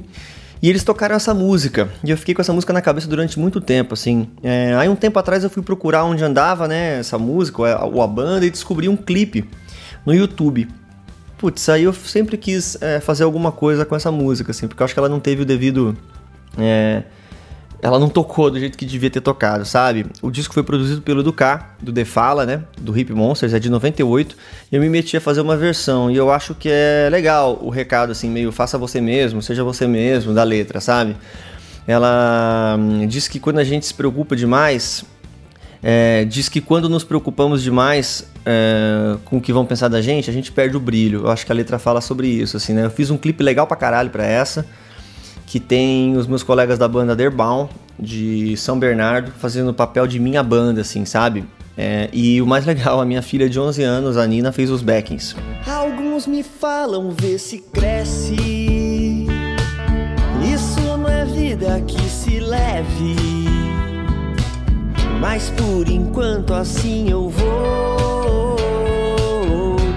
E 0.61 0.69
eles 0.69 0.83
tocaram 0.83 1.15
essa 1.15 1.33
música, 1.33 1.89
e 2.03 2.11
eu 2.11 2.17
fiquei 2.17 2.35
com 2.35 2.41
essa 2.41 2.51
música 2.51 2.73
na 2.73 2.81
cabeça 2.81 3.07
durante 3.07 3.39
muito 3.39 3.59
tempo, 3.61 3.93
assim. 3.93 4.27
É, 4.43 4.75
aí 4.75 4.87
um 4.89 4.95
tempo 4.95 5.17
atrás 5.17 5.43
eu 5.43 5.49
fui 5.49 5.63
procurar 5.63 6.03
onde 6.03 6.23
andava, 6.23 6.67
né, 6.67 6.99
essa 6.99 7.17
música, 7.17 7.61
ou 7.85 8.01
a, 8.03 8.07
banda, 8.07 8.45
e 8.45 8.51
descobri 8.51 8.87
um 8.87 8.97
clipe 8.97 9.49
no 10.05 10.13
YouTube. 10.13 10.67
Putz, 11.37 11.69
aí 11.69 11.85
eu 11.85 11.93
sempre 11.93 12.37
quis 12.37 12.77
é, 12.81 12.99
fazer 12.99 13.23
alguma 13.23 13.53
coisa 13.53 13.83
com 13.85 13.95
essa 13.95 14.11
música, 14.11 14.51
assim, 14.51 14.67
porque 14.67 14.83
eu 14.83 14.85
acho 14.85 14.93
que 14.93 14.99
ela 14.99 15.09
não 15.09 15.19
teve 15.19 15.41
o 15.41 15.45
devido 15.45 15.97
é, 16.57 17.03
ela 17.81 17.97
não 17.97 18.09
tocou 18.09 18.51
do 18.51 18.59
jeito 18.59 18.77
que 18.77 18.85
devia 18.85 19.09
ter 19.09 19.21
tocado, 19.21 19.65
sabe? 19.65 20.05
O 20.21 20.29
disco 20.29 20.53
foi 20.53 20.63
produzido 20.63 21.01
pelo 21.01 21.21
Educar, 21.21 21.77
do 21.81 21.93
The 21.93 22.03
Fala, 22.03 22.45
né? 22.45 22.63
Do 22.77 22.97
Hip 22.97 23.13
Monsters, 23.13 23.53
é 23.53 23.59
de 23.59 23.69
98. 23.69 24.35
E 24.71 24.75
eu 24.75 24.81
me 24.81 24.89
meti 24.89 25.15
a 25.15 25.21
fazer 25.21 25.39
uma 25.39 25.55
versão. 25.55 26.11
E 26.11 26.17
eu 26.17 26.29
acho 26.29 26.53
que 26.53 26.69
é 26.69 27.07
legal 27.09 27.57
o 27.61 27.69
recado, 27.69 28.11
assim, 28.11 28.29
meio 28.29 28.51
faça 28.51 28.77
você 28.77 28.99
mesmo, 28.99 29.41
seja 29.41 29.63
você 29.63 29.87
mesmo, 29.87 30.33
da 30.33 30.43
letra, 30.43 30.81
sabe? 30.81 31.15
Ela 31.87 32.75
hum, 32.77 33.07
diz 33.07 33.27
que 33.27 33.39
quando 33.39 33.59
a 33.59 33.63
gente 33.63 33.85
se 33.85 33.93
preocupa 33.93 34.35
demais, 34.35 35.05
é, 35.81 36.25
diz 36.25 36.49
que 36.49 36.59
quando 36.59 36.89
nos 36.89 37.05
preocupamos 37.05 37.63
demais 37.63 38.29
é, 38.45 39.15
com 39.23 39.37
o 39.37 39.41
que 39.41 39.53
vão 39.53 39.65
pensar 39.65 39.87
da 39.87 40.01
gente, 40.01 40.29
a 40.29 40.33
gente 40.33 40.51
perde 40.51 40.75
o 40.75 40.79
brilho. 40.81 41.21
Eu 41.21 41.31
acho 41.31 41.45
que 41.45 41.51
a 41.51 41.55
letra 41.55 41.79
fala 41.79 42.01
sobre 42.01 42.27
isso, 42.27 42.57
assim, 42.57 42.73
né? 42.73 42.85
Eu 42.85 42.91
fiz 42.91 43.09
um 43.09 43.17
clipe 43.17 43.41
legal 43.41 43.65
pra 43.65 43.77
caralho 43.77 44.09
pra 44.09 44.25
essa 44.25 44.65
que 45.49 45.59
tem 45.59 46.15
os 46.15 46.27
meus 46.27 46.43
colegas 46.43 46.77
da 46.77 46.87
banda 46.87 47.15
Derbaum, 47.15 47.67
de 47.97 48.55
São 48.55 48.77
Bernardo, 48.77 49.31
fazendo 49.31 49.69
o 49.71 49.73
papel 49.73 50.05
de 50.05 50.19
minha 50.19 50.43
banda, 50.43 50.81
assim, 50.81 51.05
sabe? 51.05 51.43
É, 51.75 52.07
e 52.13 52.39
o 52.39 52.45
mais 52.45 52.67
legal, 52.69 53.01
a 53.01 53.05
minha 53.05 53.23
filha 53.23 53.49
de 53.49 53.59
11 53.59 53.81
anos, 53.81 54.15
a 54.15 54.27
Nina, 54.27 54.51
fez 54.51 54.69
os 54.69 54.83
backings. 54.83 55.35
Alguns 55.65 56.27
me 56.27 56.43
falam, 56.43 57.09
vê 57.09 57.39
se 57.39 57.57
cresce. 57.57 58.35
Isso 60.53 60.81
não 60.81 61.09
é 61.09 61.25
vida 61.25 61.81
que 61.81 61.99
se 62.07 62.39
leve. 62.39 63.15
Mas 65.19 65.49
por 65.49 65.89
enquanto 65.89 66.53
assim 66.53 67.09
eu 67.09 67.27
vou, 67.27 68.55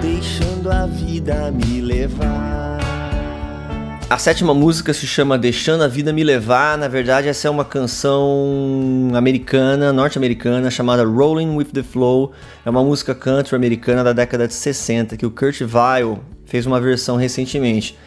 deixando 0.01 0.71
a 0.71 0.87
vida 0.87 1.51
me 1.51 1.79
levar. 1.79 2.72
A 4.13 4.17
sétima 4.19 4.53
música 4.53 4.93
se 4.93 5.07
chama 5.07 5.39
Deixando 5.39 5.83
a 5.83 5.87
Vida 5.87 6.13
Me 6.13 6.23
Levar. 6.23 6.77
Na 6.77 6.87
verdade, 6.87 7.27
essa 7.27 7.47
é 7.47 7.49
uma 7.49 7.65
canção 7.65 9.09
americana, 9.15 9.91
norte-americana, 9.91 10.69
chamada 10.69 11.03
Rolling 11.03 11.55
with 11.55 11.71
the 11.73 11.81
Flow. 11.81 12.31
É 12.63 12.69
uma 12.69 12.83
música 12.83 13.15
country 13.15 13.55
americana 13.55 14.03
da 14.03 14.13
década 14.13 14.47
de 14.47 14.53
60 14.53 15.17
que 15.17 15.25
o 15.25 15.31
Kurt 15.31 15.61
Weill 15.61 16.19
fez 16.45 16.67
uma 16.67 16.79
versão 16.79 17.15
recentemente. 17.15 17.97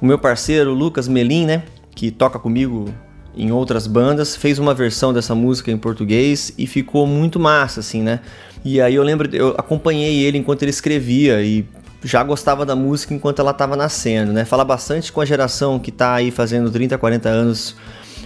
O 0.00 0.06
meu 0.06 0.16
parceiro 0.16 0.72
Lucas 0.72 1.08
Melin, 1.08 1.46
né, 1.46 1.64
que 1.92 2.12
toca 2.12 2.38
comigo 2.38 2.94
em 3.36 3.50
outras 3.50 3.88
bandas, 3.88 4.36
fez 4.36 4.60
uma 4.60 4.72
versão 4.72 5.12
dessa 5.12 5.34
música 5.34 5.72
em 5.72 5.76
português 5.76 6.52
e 6.56 6.68
ficou 6.68 7.04
muito 7.04 7.40
massa, 7.40 7.80
assim, 7.80 8.00
né? 8.00 8.20
E 8.64 8.80
aí 8.80 8.94
eu 8.94 9.02
lembro, 9.02 9.28
eu 9.34 9.56
acompanhei 9.58 10.20
ele 10.20 10.38
enquanto 10.38 10.62
ele 10.62 10.70
escrevia 10.70 11.42
e 11.42 11.66
já 12.02 12.22
gostava 12.22 12.64
da 12.64 12.76
música 12.76 13.14
enquanto 13.14 13.40
ela 13.40 13.50
estava 13.50 13.76
nascendo, 13.76 14.32
né? 14.32 14.44
Fala 14.44 14.64
bastante 14.64 15.12
com 15.12 15.20
a 15.20 15.24
geração 15.24 15.78
que 15.78 15.90
está 15.90 16.14
aí 16.14 16.30
fazendo 16.30 16.70
30, 16.70 16.96
40 16.96 17.28
anos 17.28 17.76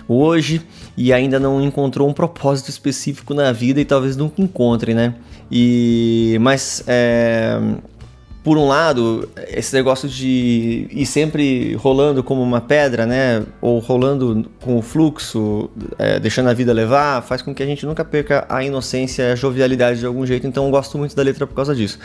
hoje 0.07 0.62
e 0.97 1.12
ainda 1.12 1.38
não 1.41 1.62
encontrou 1.62 2.09
um 2.09 2.12
propósito 2.12 2.69
específico 2.69 3.33
na 3.35 3.52
vida 3.52 3.81
e 3.81 3.85
talvez 3.85 4.17
nunca 4.17 4.43
encontre, 4.43 4.95
né? 4.95 5.14
E 5.50 6.37
mas 6.41 6.85
é, 6.87 7.59
por 8.43 8.59
um 8.59 8.67
lado, 8.67 9.29
esse 9.49 9.73
negócio 9.75 10.09
de 10.09 10.88
ir 10.91 11.07
sempre 11.07 11.75
rolando 11.76 12.25
como 12.25 12.43
uma 12.43 12.61
pedra, 12.61 13.07
né? 13.07 13.45
Ou 13.61 13.79
rolando 13.79 14.50
com 14.61 14.76
o 14.76 14.83
fluxo, 14.83 15.71
é, 15.97 16.19
deixando 16.19 16.49
a 16.49 16.55
vida 16.55 16.73
levar, 16.73 17.23
faz 17.23 17.41
com 17.41 17.55
que 17.55 17.62
a 17.62 17.67
gente 17.67 17.87
nunca 17.87 18.05
perca 18.05 18.45
a 18.49 18.64
inocência 18.64 19.33
a 19.33 19.37
jovialidade 19.37 20.00
de 20.00 20.07
algum 20.07 20.26
jeito. 20.26 20.47
Então 20.47 20.64
eu 20.64 20.71
gosto 20.71 20.99
muito 20.99 21.14
da 21.14 21.23
letra 21.23 21.47
por 21.47 21.55
causa 21.55 21.75
disso. 21.75 21.99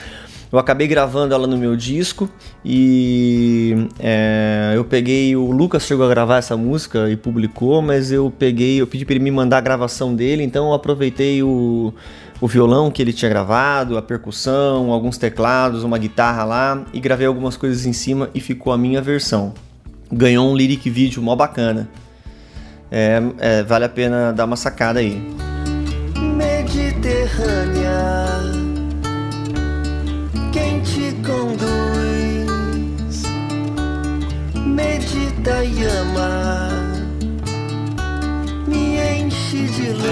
Eu 0.51 0.57
acabei 0.57 0.87
gravando 0.87 1.33
ela 1.33 1.45
no 1.45 1.57
meu 1.57 1.75
disco 1.75 2.29
e 2.63 3.87
é, 3.99 4.73
eu 4.75 4.85
peguei. 4.85 5.35
O 5.35 5.51
Lucas 5.51 5.83
chegou 5.83 6.05
a 6.05 6.09
gravar 6.09 6.37
essa 6.37 6.55
música 6.55 7.09
e 7.09 7.17
publicou, 7.17 7.81
mas 7.81 8.11
eu 8.11 8.31
peguei, 8.31 8.79
eu 8.79 8.87
pedi 8.87 9.03
para 9.03 9.15
ele 9.15 9.23
me 9.23 9.31
mandar 9.31 9.57
a 9.57 9.61
gravação 9.61 10.15
dele, 10.15 10.43
então 10.43 10.67
eu 10.67 10.73
aproveitei 10.73 11.43
o, 11.43 11.93
o 12.39 12.47
violão 12.47 12.89
que 12.89 13.01
ele 13.01 13.11
tinha 13.11 13.27
gravado, 13.27 13.97
a 13.97 14.01
percussão, 14.01 14.91
alguns 14.91 15.17
teclados, 15.17 15.83
uma 15.83 15.97
guitarra 15.97 16.45
lá 16.45 16.85
e 16.93 16.99
gravei 16.99 17.27
algumas 17.27 17.57
coisas 17.57 17.85
em 17.85 17.93
cima 17.93 18.29
e 18.33 18.39
ficou 18.39 18.71
a 18.71 18.77
minha 18.77 19.01
versão. 19.01 19.53
Ganhou 20.09 20.49
um 20.49 20.55
lyric 20.55 20.89
vídeo 20.89 21.21
mó 21.21 21.35
bacana. 21.35 21.89
É, 22.89 23.21
é, 23.39 23.63
vale 23.63 23.83
a 23.83 23.89
pena 23.89 24.31
dar 24.31 24.45
uma 24.45 24.55
sacada 24.55 24.99
aí. 24.99 25.21
Me 38.67 38.97
enche 38.97 39.63
de 39.67 39.91
luz. 39.93 40.03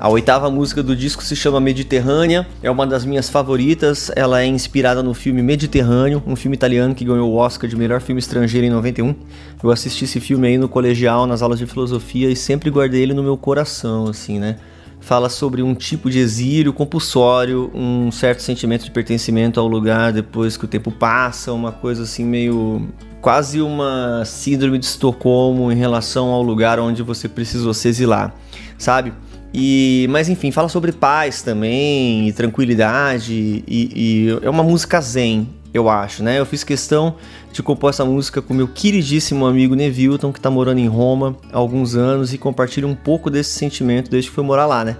A 0.00 0.08
oitava 0.08 0.50
música 0.50 0.82
do 0.82 0.96
disco 0.96 1.22
se 1.22 1.36
chama 1.36 1.60
Mediterrânea, 1.60 2.46
é 2.62 2.70
uma 2.70 2.86
das 2.86 3.04
minhas 3.04 3.28
favoritas. 3.28 4.10
Ela 4.16 4.40
é 4.40 4.46
inspirada 4.46 5.02
no 5.02 5.12
filme 5.12 5.42
Mediterrâneo, 5.42 6.22
um 6.26 6.34
filme 6.34 6.56
italiano 6.56 6.94
que 6.94 7.04
ganhou 7.04 7.30
o 7.30 7.36
Oscar 7.36 7.68
de 7.68 7.76
melhor 7.76 8.00
filme 8.00 8.18
estrangeiro 8.18 8.66
em 8.66 8.70
91. 8.70 9.14
Eu 9.62 9.70
assisti 9.70 10.06
esse 10.06 10.20
filme 10.20 10.48
aí 10.48 10.56
no 10.56 10.70
colegial, 10.70 11.26
nas 11.26 11.42
aulas 11.42 11.58
de 11.58 11.66
filosofia 11.66 12.30
e 12.30 12.34
sempre 12.34 12.70
guardei 12.70 13.02
ele 13.02 13.12
no 13.12 13.22
meu 13.22 13.36
coração, 13.36 14.08
assim, 14.08 14.38
né? 14.38 14.56
fala 15.02 15.28
sobre 15.28 15.62
um 15.62 15.74
tipo 15.74 16.08
de 16.08 16.20
exílio 16.20 16.72
compulsório, 16.72 17.70
um 17.74 18.10
certo 18.12 18.40
sentimento 18.40 18.84
de 18.84 18.90
pertencimento 18.90 19.58
ao 19.58 19.66
lugar 19.66 20.12
depois 20.12 20.56
que 20.56 20.64
o 20.64 20.68
tempo 20.68 20.92
passa, 20.92 21.52
uma 21.52 21.72
coisa 21.72 22.04
assim 22.04 22.24
meio 22.24 22.88
quase 23.22 23.62
uma 23.62 24.24
síndrome 24.26 24.78
de 24.78 24.84
Estocolmo 24.84 25.70
em 25.70 25.76
relação 25.76 26.30
ao 26.30 26.42
lugar 26.42 26.80
onde 26.80 27.04
você 27.04 27.28
precisou 27.28 27.72
se 27.72 27.86
exilar, 27.86 28.34
sabe? 28.76 29.12
E, 29.54 30.08
mas 30.10 30.28
enfim, 30.28 30.50
fala 30.50 30.68
sobre 30.68 30.90
paz 30.90 31.40
também, 31.40 32.26
e 32.28 32.32
tranquilidade, 32.32 33.32
e, 33.32 33.64
e 33.68 34.38
é 34.42 34.50
uma 34.50 34.64
música 34.64 35.00
zen, 35.00 35.48
eu 35.72 35.88
acho, 35.88 36.22
né? 36.24 36.40
Eu 36.40 36.44
fiz 36.44 36.64
questão 36.64 37.14
de 37.52 37.62
compor 37.62 37.90
essa 37.90 38.04
música 38.04 38.42
com 38.42 38.52
meu 38.52 38.66
queridíssimo 38.66 39.46
amigo 39.46 39.76
Nevilton, 39.76 40.32
que 40.32 40.40
tá 40.40 40.50
morando 40.50 40.80
em 40.80 40.88
Roma 40.88 41.36
há 41.52 41.58
alguns 41.58 41.94
anos 41.94 42.34
e 42.34 42.38
compartilha 42.38 42.88
um 42.88 42.94
pouco 42.94 43.30
desse 43.30 43.50
sentimento 43.50 44.10
desde 44.10 44.30
que 44.30 44.34
foi 44.34 44.42
morar 44.42 44.66
lá, 44.66 44.84
né? 44.84 44.96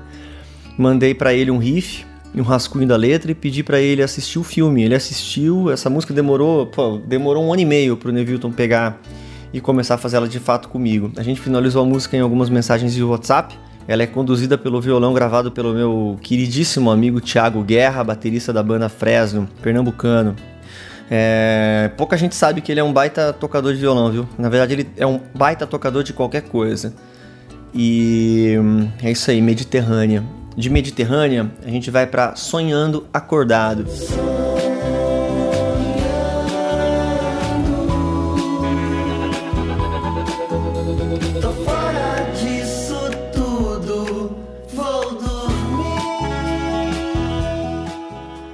Mandei 0.78 1.12
para 1.12 1.34
ele 1.34 1.50
um 1.50 1.58
riff 1.58 2.06
e 2.34 2.40
um 2.40 2.44
rascunho 2.44 2.86
da 2.86 2.96
letra 2.96 3.30
e 3.30 3.34
pedi 3.34 3.62
para 3.62 3.80
ele 3.80 4.02
assistir 4.02 4.38
o 4.38 4.44
filme. 4.44 4.82
Ele 4.82 4.94
assistiu, 4.94 5.70
essa 5.70 5.90
música 5.90 6.14
demorou, 6.14 6.66
pô, 6.66 6.98
demorou 6.98 7.44
um 7.44 7.52
ano 7.52 7.62
e 7.62 7.64
meio 7.64 7.96
pro 7.96 8.12
Nevilton 8.12 8.50
pegar 8.50 9.00
e 9.52 9.60
começar 9.60 9.96
a 9.96 9.98
fazer 9.98 10.16
ela 10.16 10.28
de 10.28 10.38
fato 10.38 10.68
comigo. 10.68 11.12
A 11.16 11.22
gente 11.22 11.40
finalizou 11.40 11.82
a 11.82 11.84
música 11.84 12.16
em 12.16 12.20
algumas 12.20 12.48
mensagens 12.48 12.94
de 12.94 13.02
WhatsApp 13.02 13.54
Ela 13.86 14.04
é 14.04 14.06
conduzida 14.06 14.56
pelo 14.56 14.80
violão 14.80 15.12
gravado 15.12 15.52
pelo 15.52 15.74
meu 15.74 16.18
queridíssimo 16.22 16.90
amigo 16.90 17.20
Thiago 17.20 17.62
Guerra, 17.62 18.02
baterista 18.02 18.52
da 18.52 18.62
banda 18.62 18.88
Fresno, 18.88 19.48
pernambucano. 19.60 20.34
É, 21.10 21.90
pouca 21.98 22.16
gente 22.16 22.34
sabe 22.34 22.62
que 22.62 22.72
ele 22.72 22.80
é 22.80 22.84
um 22.84 22.92
baita 22.92 23.34
tocador 23.34 23.74
de 23.74 23.80
violão, 23.80 24.10
viu? 24.10 24.26
Na 24.38 24.48
verdade, 24.48 24.72
ele 24.72 24.88
é 24.96 25.06
um 25.06 25.20
baita 25.34 25.66
tocador 25.66 26.02
de 26.02 26.14
qualquer 26.14 26.42
coisa. 26.42 26.94
E 27.74 28.56
hum, 28.58 28.88
é 29.02 29.10
isso 29.10 29.30
aí, 29.30 29.42
Mediterrânea. 29.42 30.24
De 30.56 30.68
Mediterrânea, 30.68 31.50
a 31.64 31.70
gente 31.70 31.90
vai 31.90 32.06
para 32.06 32.36
Sonhando 32.36 33.06
Acordado. 33.12 33.86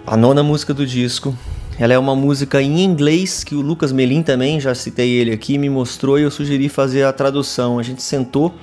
A 0.06 0.16
nona 0.16 0.42
música 0.42 0.72
do 0.72 0.86
disco. 0.86 1.36
Ela 1.78 1.92
é 1.92 1.98
uma 1.98 2.16
música 2.16 2.62
em 2.62 2.82
inglês 2.82 3.44
que 3.44 3.54
o 3.54 3.60
Lucas 3.60 3.92
Melim 3.92 4.22
também, 4.22 4.58
já 4.58 4.74
citei 4.74 5.10
ele 5.10 5.30
aqui, 5.30 5.58
me 5.58 5.68
mostrou 5.68 6.18
e 6.18 6.22
eu 6.22 6.30
sugeri 6.30 6.68
fazer 6.68 7.04
a 7.04 7.12
tradução. 7.12 7.78
A 7.78 7.82
gente 7.82 8.02
sentou 8.02 8.54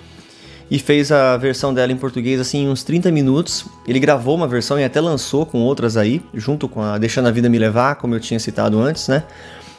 e 0.69 0.79
fez 0.79 1.12
a 1.12 1.38
versão 1.38 1.74
dela 1.74 1.91
em 1.91 1.98
português 1.98 2.39
assim 2.39 2.63
em 2.63 2.69
uns 2.69 2.84
30 2.84 3.12
minutos. 3.12 3.65
Ele 3.88 4.00
gravou 4.00 4.36
uma 4.36 4.48
versão 4.48 4.79
e 4.79 4.84
até 4.84 5.00
lançou 5.00 5.45
com 5.45 5.60
outras 5.62 5.98
aí, 5.98 6.22
junto 6.34 6.67
com 6.67 6.81
a 6.81 6.98
Deixando 6.98 7.27
a 7.27 7.31
Vida 7.31 7.50
Me 7.50 7.60
Levar, 7.60 7.95
como 7.95 8.15
eu 8.15 8.19
tinha 8.19 8.39
citado 8.39 8.79
antes, 8.79 9.07
né? 9.07 9.24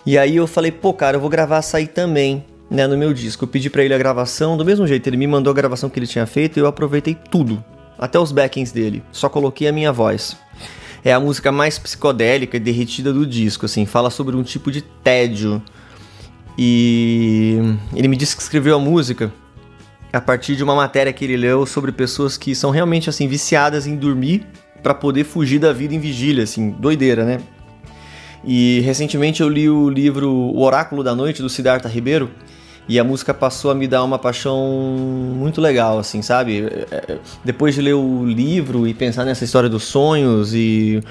E 0.05 0.17
aí 0.17 0.37
eu 0.37 0.47
falei, 0.47 0.71
pô, 0.71 0.93
cara, 0.93 1.17
eu 1.17 1.21
vou 1.21 1.29
gravar 1.29 1.59
essa 1.59 1.79
aí 1.79 1.87
também, 1.87 2.45
né, 2.71 2.87
no 2.87 2.97
meu 2.97 3.13
disco. 3.13 3.45
Eu 3.45 3.49
pedi 3.49 3.69
para 3.69 3.83
ele 3.83 3.93
a 3.93 3.99
gravação, 3.99 4.57
do 4.57 4.65
mesmo 4.65 4.87
jeito, 4.87 5.09
ele 5.09 5.17
me 5.17 5.27
mandou 5.27 5.51
a 5.51 5.55
gravação 5.55 5.91
que 5.91 5.99
ele 5.99 6.07
tinha 6.07 6.27
feito 6.27 6.59
e 6.59 6.61
eu 6.61 6.67
aproveitei 6.67 7.17
tudo, 7.31 7.63
até 7.99 8.19
os 8.19 8.31
backings 8.31 8.73
dele. 8.73 9.03
Só 9.11 9.29
coloquei 9.29 9.67
a 9.67 9.73
minha 9.73 9.93
voz. 9.93 10.37
É 11.05 11.13
a 11.13 11.19
música 11.19 11.51
mais 11.51 11.79
psicodélica 11.79 12.57
e 12.57 12.61
derretida 12.61 13.13
do 13.13 13.27
disco, 13.27 13.67
assim, 13.67 13.85
fala 13.85 14.11
sobre 14.11 14.37
um 14.37 14.43
tipo 14.45 14.71
de 14.71 14.83
tédio. 14.83 15.61
E 16.57 17.59
ele 17.95 18.09
me 18.09 18.17
disse 18.17 18.37
que 18.37 18.43
escreveu 18.43 18.77
a 18.77 18.79
música 18.79 19.33
a 20.17 20.21
partir 20.21 20.57
de 20.57 20.65
uma 20.65 20.75
matéria 20.75 21.13
que 21.13 21.25
ele 21.25 21.37
leu 21.37 21.67
sobre 21.67 21.93
pessoas 21.93 22.39
que 22.39 22.55
são 22.55 22.71
realmente 22.71 23.11
assim 23.11 23.29
viciadas 23.29 23.87
em 23.87 23.97
dormir 23.97 24.47
para 24.83 24.95
poder 24.95 25.25
fugir 25.25 25.59
da 25.59 25.75
vida 25.75 25.95
em 25.95 25.99
vigília, 25.99 26.45
assim, 26.45 26.71
doideira, 26.71 27.25
né? 27.25 27.39
E 28.43 28.81
recentemente 28.81 29.43
eu 29.43 29.49
li 29.49 29.69
o 29.69 29.91
livro 29.91 30.31
O 30.31 30.63
Oráculo 30.63 31.03
da 31.03 31.15
Noite 31.15 31.43
do 31.43 31.51
Siddhartha 31.51 31.89
Ribeiro 31.89 32.31
e 32.89 32.99
a 32.99 33.05
música 33.05 33.35
passou 33.35 33.71
a 33.71 33.75
me 33.75 33.87
dar 33.87 34.05
uma 34.05 34.19
paixão 34.19 34.57
muito 35.37 35.61
legal, 35.61 35.99
assim, 35.99 36.23
sabe? 36.23 36.65
É, 36.65 36.87
é, 36.93 37.19
depois 37.45 37.75
de 37.75 37.83
ler 37.83 37.95
o 37.95 38.25
livro 38.25 38.87
e 38.87 38.95
pensar 38.95 39.25
nessa 39.25 39.45
história 39.45 39.69
dos 39.69 39.85
sonhos 39.85 40.55
e 40.55 41.03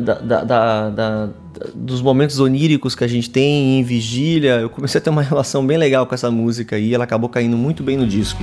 da, 0.00 0.42
da, 0.44 0.90
da, 0.90 1.28
dos 1.74 2.02
momentos 2.02 2.40
oníricos 2.40 2.94
que 2.94 3.04
a 3.04 3.08
gente 3.08 3.30
tem 3.30 3.78
em 3.78 3.82
vigília, 3.82 4.60
eu 4.60 4.70
comecei 4.70 5.00
a 5.00 5.02
ter 5.02 5.10
uma 5.10 5.22
relação 5.22 5.64
bem 5.64 5.76
legal 5.76 6.06
com 6.06 6.14
essa 6.14 6.30
música 6.30 6.78
e 6.78 6.94
ela 6.94 7.04
acabou 7.04 7.28
caindo 7.28 7.56
muito 7.56 7.82
bem 7.82 7.96
no 7.96 8.06
disco. 8.06 8.42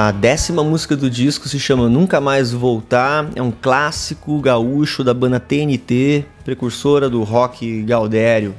A 0.00 0.12
décima 0.12 0.62
música 0.62 0.96
do 0.96 1.10
disco 1.10 1.48
se 1.48 1.58
chama 1.58 1.88
Nunca 1.88 2.20
Mais 2.20 2.52
Voltar, 2.52 3.28
é 3.34 3.42
um 3.42 3.50
clássico 3.50 4.40
gaúcho 4.40 5.02
da 5.02 5.12
banda 5.12 5.40
TNT, 5.40 6.24
precursora 6.44 7.10
do 7.10 7.24
rock 7.24 7.82
gaudério. 7.82 8.54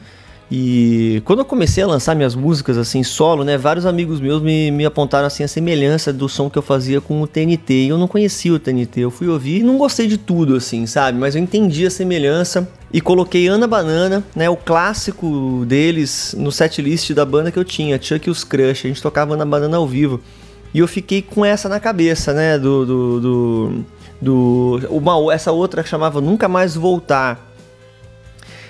E 0.51 1.21
quando 1.23 1.39
eu 1.39 1.45
comecei 1.45 1.81
a 1.81 1.87
lançar 1.87 2.13
minhas 2.13 2.35
músicas 2.35 2.77
assim 2.77 3.03
solo, 3.03 3.45
né, 3.45 3.57
vários 3.57 3.85
amigos 3.85 4.19
meus 4.19 4.41
me, 4.41 4.69
me 4.69 4.85
apontaram 4.85 5.27
assim 5.27 5.41
a 5.41 5.47
semelhança 5.47 6.11
do 6.11 6.27
som 6.27 6.49
que 6.49 6.57
eu 6.57 6.61
fazia 6.61 6.99
com 6.99 7.21
o 7.21 7.25
TNT. 7.25 7.85
E 7.85 7.87
eu 7.87 7.97
não 7.97 8.05
conhecia 8.09 8.53
o 8.53 8.59
TNT, 8.59 8.99
eu 8.99 9.09
fui 9.09 9.29
ouvir 9.29 9.59
e 9.59 9.63
não 9.63 9.77
gostei 9.77 10.07
de 10.07 10.17
tudo 10.17 10.57
assim, 10.57 10.85
sabe? 10.85 11.17
Mas 11.17 11.35
eu 11.35 11.41
entendi 11.41 11.85
a 11.85 11.89
semelhança 11.89 12.67
e 12.91 12.99
coloquei 12.99 13.47
Ana 13.47 13.65
Banana, 13.65 14.25
né, 14.35 14.49
o 14.49 14.57
clássico 14.57 15.63
deles 15.65 16.35
no 16.37 16.51
setlist 16.51 17.11
da 17.13 17.23
banda 17.23 17.49
que 17.49 17.57
eu 17.57 17.63
tinha, 17.63 17.97
Chuck 18.01 18.27
e 18.27 18.29
os 18.29 18.43
Crush. 18.43 18.85
A 18.85 18.89
gente 18.89 19.01
tocava 19.01 19.35
Ana 19.35 19.45
Banana 19.45 19.77
ao 19.77 19.87
vivo. 19.87 20.19
E 20.73 20.79
eu 20.79 20.87
fiquei 20.87 21.21
com 21.21 21.43
essa 21.43 21.67
na 21.67 21.79
cabeça, 21.79 22.33
né? 22.33 22.57
Do. 22.57 22.85
do, 22.85 23.19
do, 23.19 23.85
do 24.21 24.87
uma, 24.89 25.33
essa 25.33 25.51
outra 25.51 25.83
chamava 25.83 26.21
Nunca 26.21 26.47
Mais 26.47 26.75
Voltar. 26.75 27.47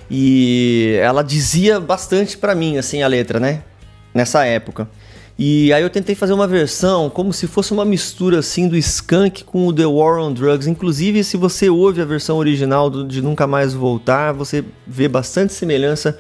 E 0.10 0.98
ela 1.02 1.24
dizia 1.24 1.80
bastante 1.80 2.38
para 2.38 2.56
mim, 2.56 2.78
assim, 2.78 3.04
a 3.04 3.08
letra, 3.08 3.40
né? 3.40 3.64
Nessa 4.14 4.46
época. 4.46 4.88
E 5.42 5.72
aí 5.72 5.82
eu 5.82 5.90
tentei 5.90 6.16
fazer 6.16 6.34
uma 6.34 6.46
versão 6.46 7.10
como 7.10 7.32
se 7.32 7.48
fosse 7.48 7.72
uma 7.72 7.86
mistura 7.86 8.40
assim 8.40 8.68
do 8.68 8.76
Skunk 8.76 9.46
com 9.46 9.68
o 9.68 9.74
The 9.74 9.86
War 9.86 10.20
on 10.20 10.34
Drugs. 10.34 10.68
Inclusive, 10.68 11.24
se 11.24 11.38
você 11.38 11.70
ouve 11.70 12.02
a 12.02 12.06
versão 12.06 12.38
original 12.38 12.90
do, 12.90 13.08
de 13.08 13.22
Nunca 13.22 13.48
Mais 13.48 13.74
Voltar, 13.74 14.34
você 14.34 14.66
vê 14.86 15.08
bastante 15.08 15.54
semelhança 15.54 16.18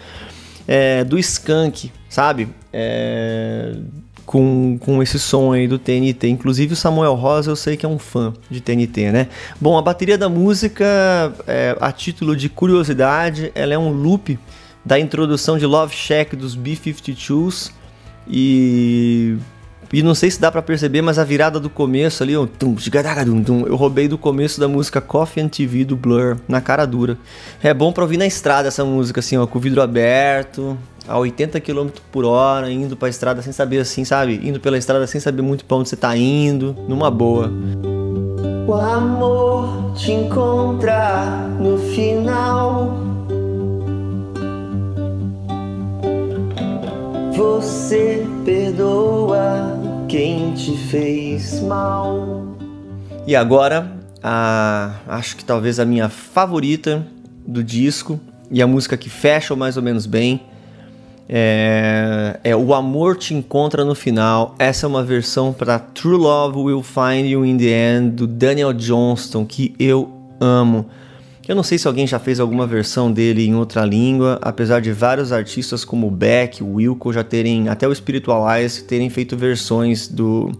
é, 0.65 1.04
do 1.04 1.20
Skunk, 1.20 1.92
sabe? 2.08 2.48
É, 2.72 3.76
com, 4.30 4.78
com 4.80 5.02
esse 5.02 5.18
som 5.18 5.54
aí 5.54 5.68
do 5.68 5.80
TNT. 5.80 6.28
Inclusive 6.28 6.74
o 6.74 6.76
Samuel 6.76 7.15
Rosa 7.15 7.50
eu 7.50 7.56
sei 7.56 7.76
que 7.76 7.84
é 7.84 7.89
um 7.89 7.98
fã 7.98 8.32
de 8.48 8.62
TNT, 8.62 9.12
né? 9.12 9.28
Bom, 9.60 9.76
a 9.76 9.82
bateria 9.82 10.20
da 10.20 10.30
música, 10.30 10.86
é, 11.48 11.76
a 11.82 11.92
título 11.92 12.36
de 12.36 12.48
curiosidade, 12.48 13.52
ela 13.56 13.74
é 13.74 13.78
um 13.78 13.92
loop 13.92 14.38
da 14.86 15.00
introdução 15.00 15.58
de 15.58 15.65
Love 15.65 15.96
Shack 15.96 16.36
dos 16.36 16.54
B-52s 16.54 17.72
e 18.30 19.36
e 19.91 20.04
não 20.04 20.13
sei 20.13 20.30
se 20.30 20.39
dá 20.39 20.52
para 20.52 20.62
perceber, 20.62 21.02
mas 21.02 21.17
a 21.17 21.23
virada 21.23 21.60
do 21.60 21.69
começo 21.69 22.21
ali, 22.21 22.34
eu 22.34 22.47
roubei 23.75 24.08
do 24.08 24.17
começo 24.17 24.60
da 24.60 24.67
música 24.67 25.02
Coffee 25.02 25.43
and 25.43 25.47
TV 25.47 25.84
do 25.84 25.95
Blur, 25.95 26.38
na 26.47 26.62
cara 26.62 26.86
dura. 26.86 27.17
É 27.62 27.73
bom 27.73 27.91
pra 27.91 28.04
ouvir 28.04 28.17
na 28.17 28.28
estrada 28.28 28.67
essa 28.67 28.86
música, 28.86 29.19
assim, 29.19 29.38
ó, 29.38 29.47
com 29.47 29.58
o 29.58 29.62
vidro 29.62 29.82
aberto, 29.82 30.78
a 31.08 31.17
80 31.17 31.60
km 31.60 31.88
por 32.12 32.23
hora, 32.23 32.71
indo 32.71 32.95
pra 32.95 33.10
estrada 33.10 33.41
sem 33.41 33.52
saber 33.52 33.80
assim, 33.80 34.06
sabe? 34.06 34.39
Indo 34.43 34.60
pela 34.60 34.78
estrada 34.78 35.08
sem 35.08 35.19
saber 35.19 35.41
muito 35.41 35.65
pra 35.65 35.78
onde 35.78 35.89
você 35.89 35.95
tá 35.95 36.15
indo, 36.15 36.75
numa 36.88 37.10
boa. 37.10 37.52
O 38.67 38.73
amor 38.73 39.93
te 39.95 40.12
encontrar 40.12 41.49
no 41.60 41.80
final. 41.80 42.95
Você 47.36 48.28
perdoa 48.45 49.79
quem 50.10 50.54
te 50.56 50.76
fez 50.76 51.62
mal. 51.62 52.58
E 53.28 53.36
agora, 53.36 53.95
a, 54.24 54.95
acho 55.08 55.38
que 55.38 55.45
talvez 55.45 55.80
a 55.80 55.86
minha 55.86 56.10
favorita 56.10 57.08
do 57.45 57.63
disco 57.63 58.19
e 58.50 58.60
a 58.60 58.65
música 58.65 58.98
que 58.98 59.08
fecha 59.08 59.56
mais 59.56 59.78
ou 59.78 59.84
menos 59.84 60.08
bem 60.08 60.41
é, 61.32 62.39
é, 62.43 62.56
O 62.56 62.74
Amor 62.74 63.17
Te 63.17 63.36
Encontra 63.36 63.86
no 63.86 63.93
Final. 63.93 64.56
Essa 64.58 64.88
é 64.88 64.89
uma 64.89 65.04
versão 65.04 65.54
para 65.54 65.78
True 65.78 66.17
Love 66.17 66.58
Will 66.58 66.82
Find 66.82 67.28
You 67.28 67.45
in 67.45 67.58
the 67.58 67.98
End, 67.98 68.15
do 68.15 68.26
Daniel 68.26 68.74
Johnston, 68.74 69.45
que 69.45 69.76
eu 69.80 70.12
amo. 70.39 70.88
Eu 71.50 71.56
não 71.56 71.64
sei 71.64 71.80
se 71.80 71.88
alguém 71.88 72.06
já 72.06 72.20
fez 72.20 72.40
alguma 72.40 72.68
versão 72.68 73.12
dele 73.12 73.44
em 73.44 73.56
outra 73.56 73.84
língua, 73.84 74.38
apesar 74.40 74.80
de 74.82 74.92
vários 74.92 75.32
artistas 75.32 75.84
como 75.84 76.08
Beck, 76.12 76.64
Wilco 76.64 77.12
já 77.12 77.24
terem, 77.24 77.70
até 77.70 77.88
o 77.88 77.96
Spiritualize, 77.96 78.84
terem 78.84 79.10
feito 79.10 79.36
versões 79.36 80.08
do, 80.08 80.52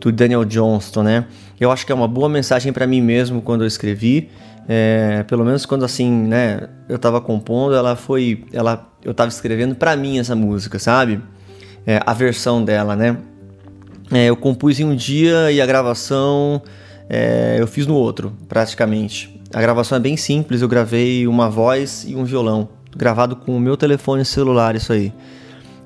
do 0.00 0.10
Daniel 0.10 0.42
Johnston, 0.46 1.02
né? 1.02 1.26
Eu 1.60 1.70
acho 1.70 1.84
que 1.84 1.92
é 1.92 1.94
uma 1.94 2.08
boa 2.08 2.30
mensagem 2.30 2.72
para 2.72 2.86
mim 2.86 3.02
mesmo 3.02 3.42
quando 3.42 3.60
eu 3.60 3.66
escrevi. 3.66 4.30
É, 4.66 5.22
pelo 5.24 5.44
menos 5.44 5.66
quando 5.66 5.84
assim, 5.84 6.10
né, 6.10 6.70
eu 6.88 6.98
tava 6.98 7.20
compondo, 7.20 7.74
ela 7.74 7.94
foi, 7.94 8.44
ela, 8.54 8.90
eu 9.04 9.12
tava 9.12 9.28
escrevendo 9.28 9.74
para 9.74 9.94
mim 9.96 10.18
essa 10.18 10.34
música, 10.34 10.78
sabe? 10.78 11.20
É, 11.86 12.00
a 12.06 12.14
versão 12.14 12.64
dela, 12.64 12.96
né? 12.96 13.18
É, 14.10 14.30
eu 14.30 14.36
compus 14.38 14.80
em 14.80 14.84
um 14.84 14.96
dia 14.96 15.52
e 15.52 15.60
a 15.60 15.66
gravação 15.66 16.62
é, 17.06 17.58
eu 17.58 17.66
fiz 17.66 17.86
no 17.86 17.96
outro, 17.96 18.32
praticamente. 18.48 19.39
A 19.52 19.60
gravação 19.60 19.96
é 19.96 20.00
bem 20.00 20.16
simples, 20.16 20.62
eu 20.62 20.68
gravei 20.68 21.26
uma 21.26 21.50
voz 21.50 22.04
e 22.06 22.14
um 22.14 22.24
violão, 22.24 22.68
gravado 22.96 23.34
com 23.34 23.56
o 23.56 23.60
meu 23.60 23.76
telefone 23.76 24.24
celular, 24.24 24.76
isso 24.76 24.92
aí. 24.92 25.12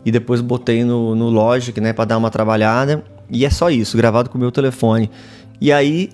E 0.04 0.12
depois 0.12 0.40
botei 0.40 0.84
no, 0.84 1.14
no 1.14 1.30
Logic, 1.30 1.80
né, 1.80 1.92
para 1.92 2.04
dar 2.04 2.18
uma 2.18 2.30
trabalhada. 2.30 3.02
E 3.30 3.46
é 3.46 3.50
só 3.50 3.70
isso, 3.70 3.96
gravado 3.96 4.28
com 4.28 4.36
o 4.36 4.40
meu 4.40 4.52
telefone. 4.52 5.10
E 5.58 5.72
aí 5.72 6.10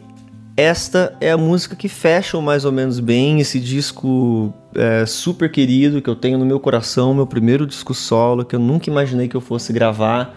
esta 0.57 1.17
é 1.21 1.31
a 1.31 1.39
música 1.39 1.75
que 1.75 1.89
fecha 1.89 2.39
mais 2.41 2.65
ou 2.65 2.73
menos 2.73 3.01
bem 3.01 3.41
esse 3.41 3.59
disco 3.59 4.53
é, 4.75 5.07
super 5.07 5.51
querido 5.51 6.03
que 6.03 6.11
eu 6.11 6.15
tenho 6.15 6.39
no 6.39 6.45
meu 6.45 6.61
coração, 6.61 7.15
meu 7.15 7.27
primeiro 7.27 7.67
disco 7.67 7.95
solo, 7.95 8.45
que 8.45 8.55
eu 8.55 8.61
nunca 8.61 8.91
imaginei 8.91 9.27
que 9.27 9.37
eu 9.37 9.41
fosse 9.41 9.73
gravar. 9.73 10.37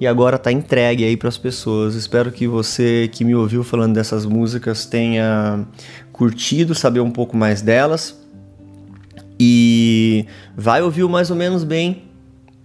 e 0.00 0.06
agora 0.08 0.36
tá 0.38 0.50
entregue 0.50 1.04
aí 1.04 1.16
para 1.16 1.28
as 1.28 1.38
pessoas. 1.38 1.94
Espero 1.94 2.32
que 2.32 2.48
você 2.48 3.08
que 3.12 3.24
me 3.24 3.34
ouviu 3.34 3.62
falando 3.62 3.94
dessas 3.94 4.26
músicas 4.26 4.84
tenha 4.86 5.64
curtido 6.14 6.76
saber 6.76 7.00
um 7.00 7.10
pouco 7.10 7.36
mais 7.36 7.60
delas 7.60 8.24
e 9.38 10.24
vai 10.56 10.80
ouvir 10.80 11.02
mais 11.08 11.28
ou 11.28 11.36
menos 11.36 11.64
bem, 11.64 12.04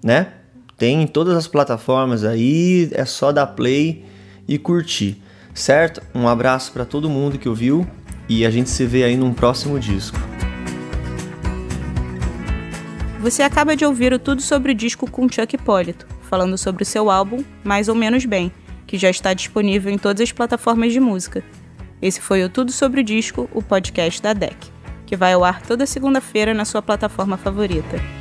né? 0.04 0.34
Tem 0.78 1.02
em 1.02 1.08
todas 1.08 1.36
as 1.36 1.48
plataformas 1.48 2.24
aí, 2.24 2.90
é 2.92 3.04
só 3.06 3.32
dar 3.32 3.48
play 3.48 4.06
e 4.48 4.60
curtir, 4.60 5.20
certo? 5.52 6.00
Um 6.14 6.28
abraço 6.28 6.72
para 6.72 6.86
todo 6.86 7.10
mundo 7.10 7.40
que 7.40 7.50
ouviu 7.50 7.88
e 8.30 8.46
a 8.46 8.52
gente 8.52 8.70
se 8.70 8.86
vê 8.86 9.04
aí 9.04 9.18
num 9.18 9.34
próximo 9.34 9.80
disco. 9.80 10.20
Você 13.20 13.42
acaba 13.42 13.76
de 13.76 13.84
ouvir 13.84 14.14
o 14.14 14.20
Tudo 14.20 14.44
sobre 14.44 14.74
o 14.74 14.76
Disco 14.76 15.10
com 15.10 15.28
Chuck 15.28 15.56
Hipólito, 15.56 16.06
falando 16.30 16.56
sobre 16.56 16.84
o 16.84 16.86
seu 16.86 17.10
álbum 17.10 17.44
Mais 17.64 17.90
ou 17.90 17.96
Menos 17.96 18.26
Bem, 18.26 18.52
que 18.86 18.96
já 18.96 19.10
está 19.10 19.34
disponível 19.34 19.92
em 19.92 19.98
todas 19.98 20.22
as 20.22 20.32
plataformas 20.32 20.94
de 20.94 21.00
música. 21.00 21.44
Esse 22.02 22.22
foi 22.22 22.44
o 22.44 22.50
Tudo 22.50 22.72
sobre 22.72 23.02
o 23.02 23.04
Disco, 23.04 23.50
o 23.54 23.62
podcast 23.62 24.22
da 24.22 24.34
DEC, 24.34 24.56
que 25.06 25.18
vai 25.18 25.34
ao 25.34 25.44
ar 25.44 25.62
toda 25.62 25.86
segunda-feira 25.86 26.54
na 26.54 26.66
sua 26.66 26.82
plataforma 26.82 27.38
favorita. 27.38 28.19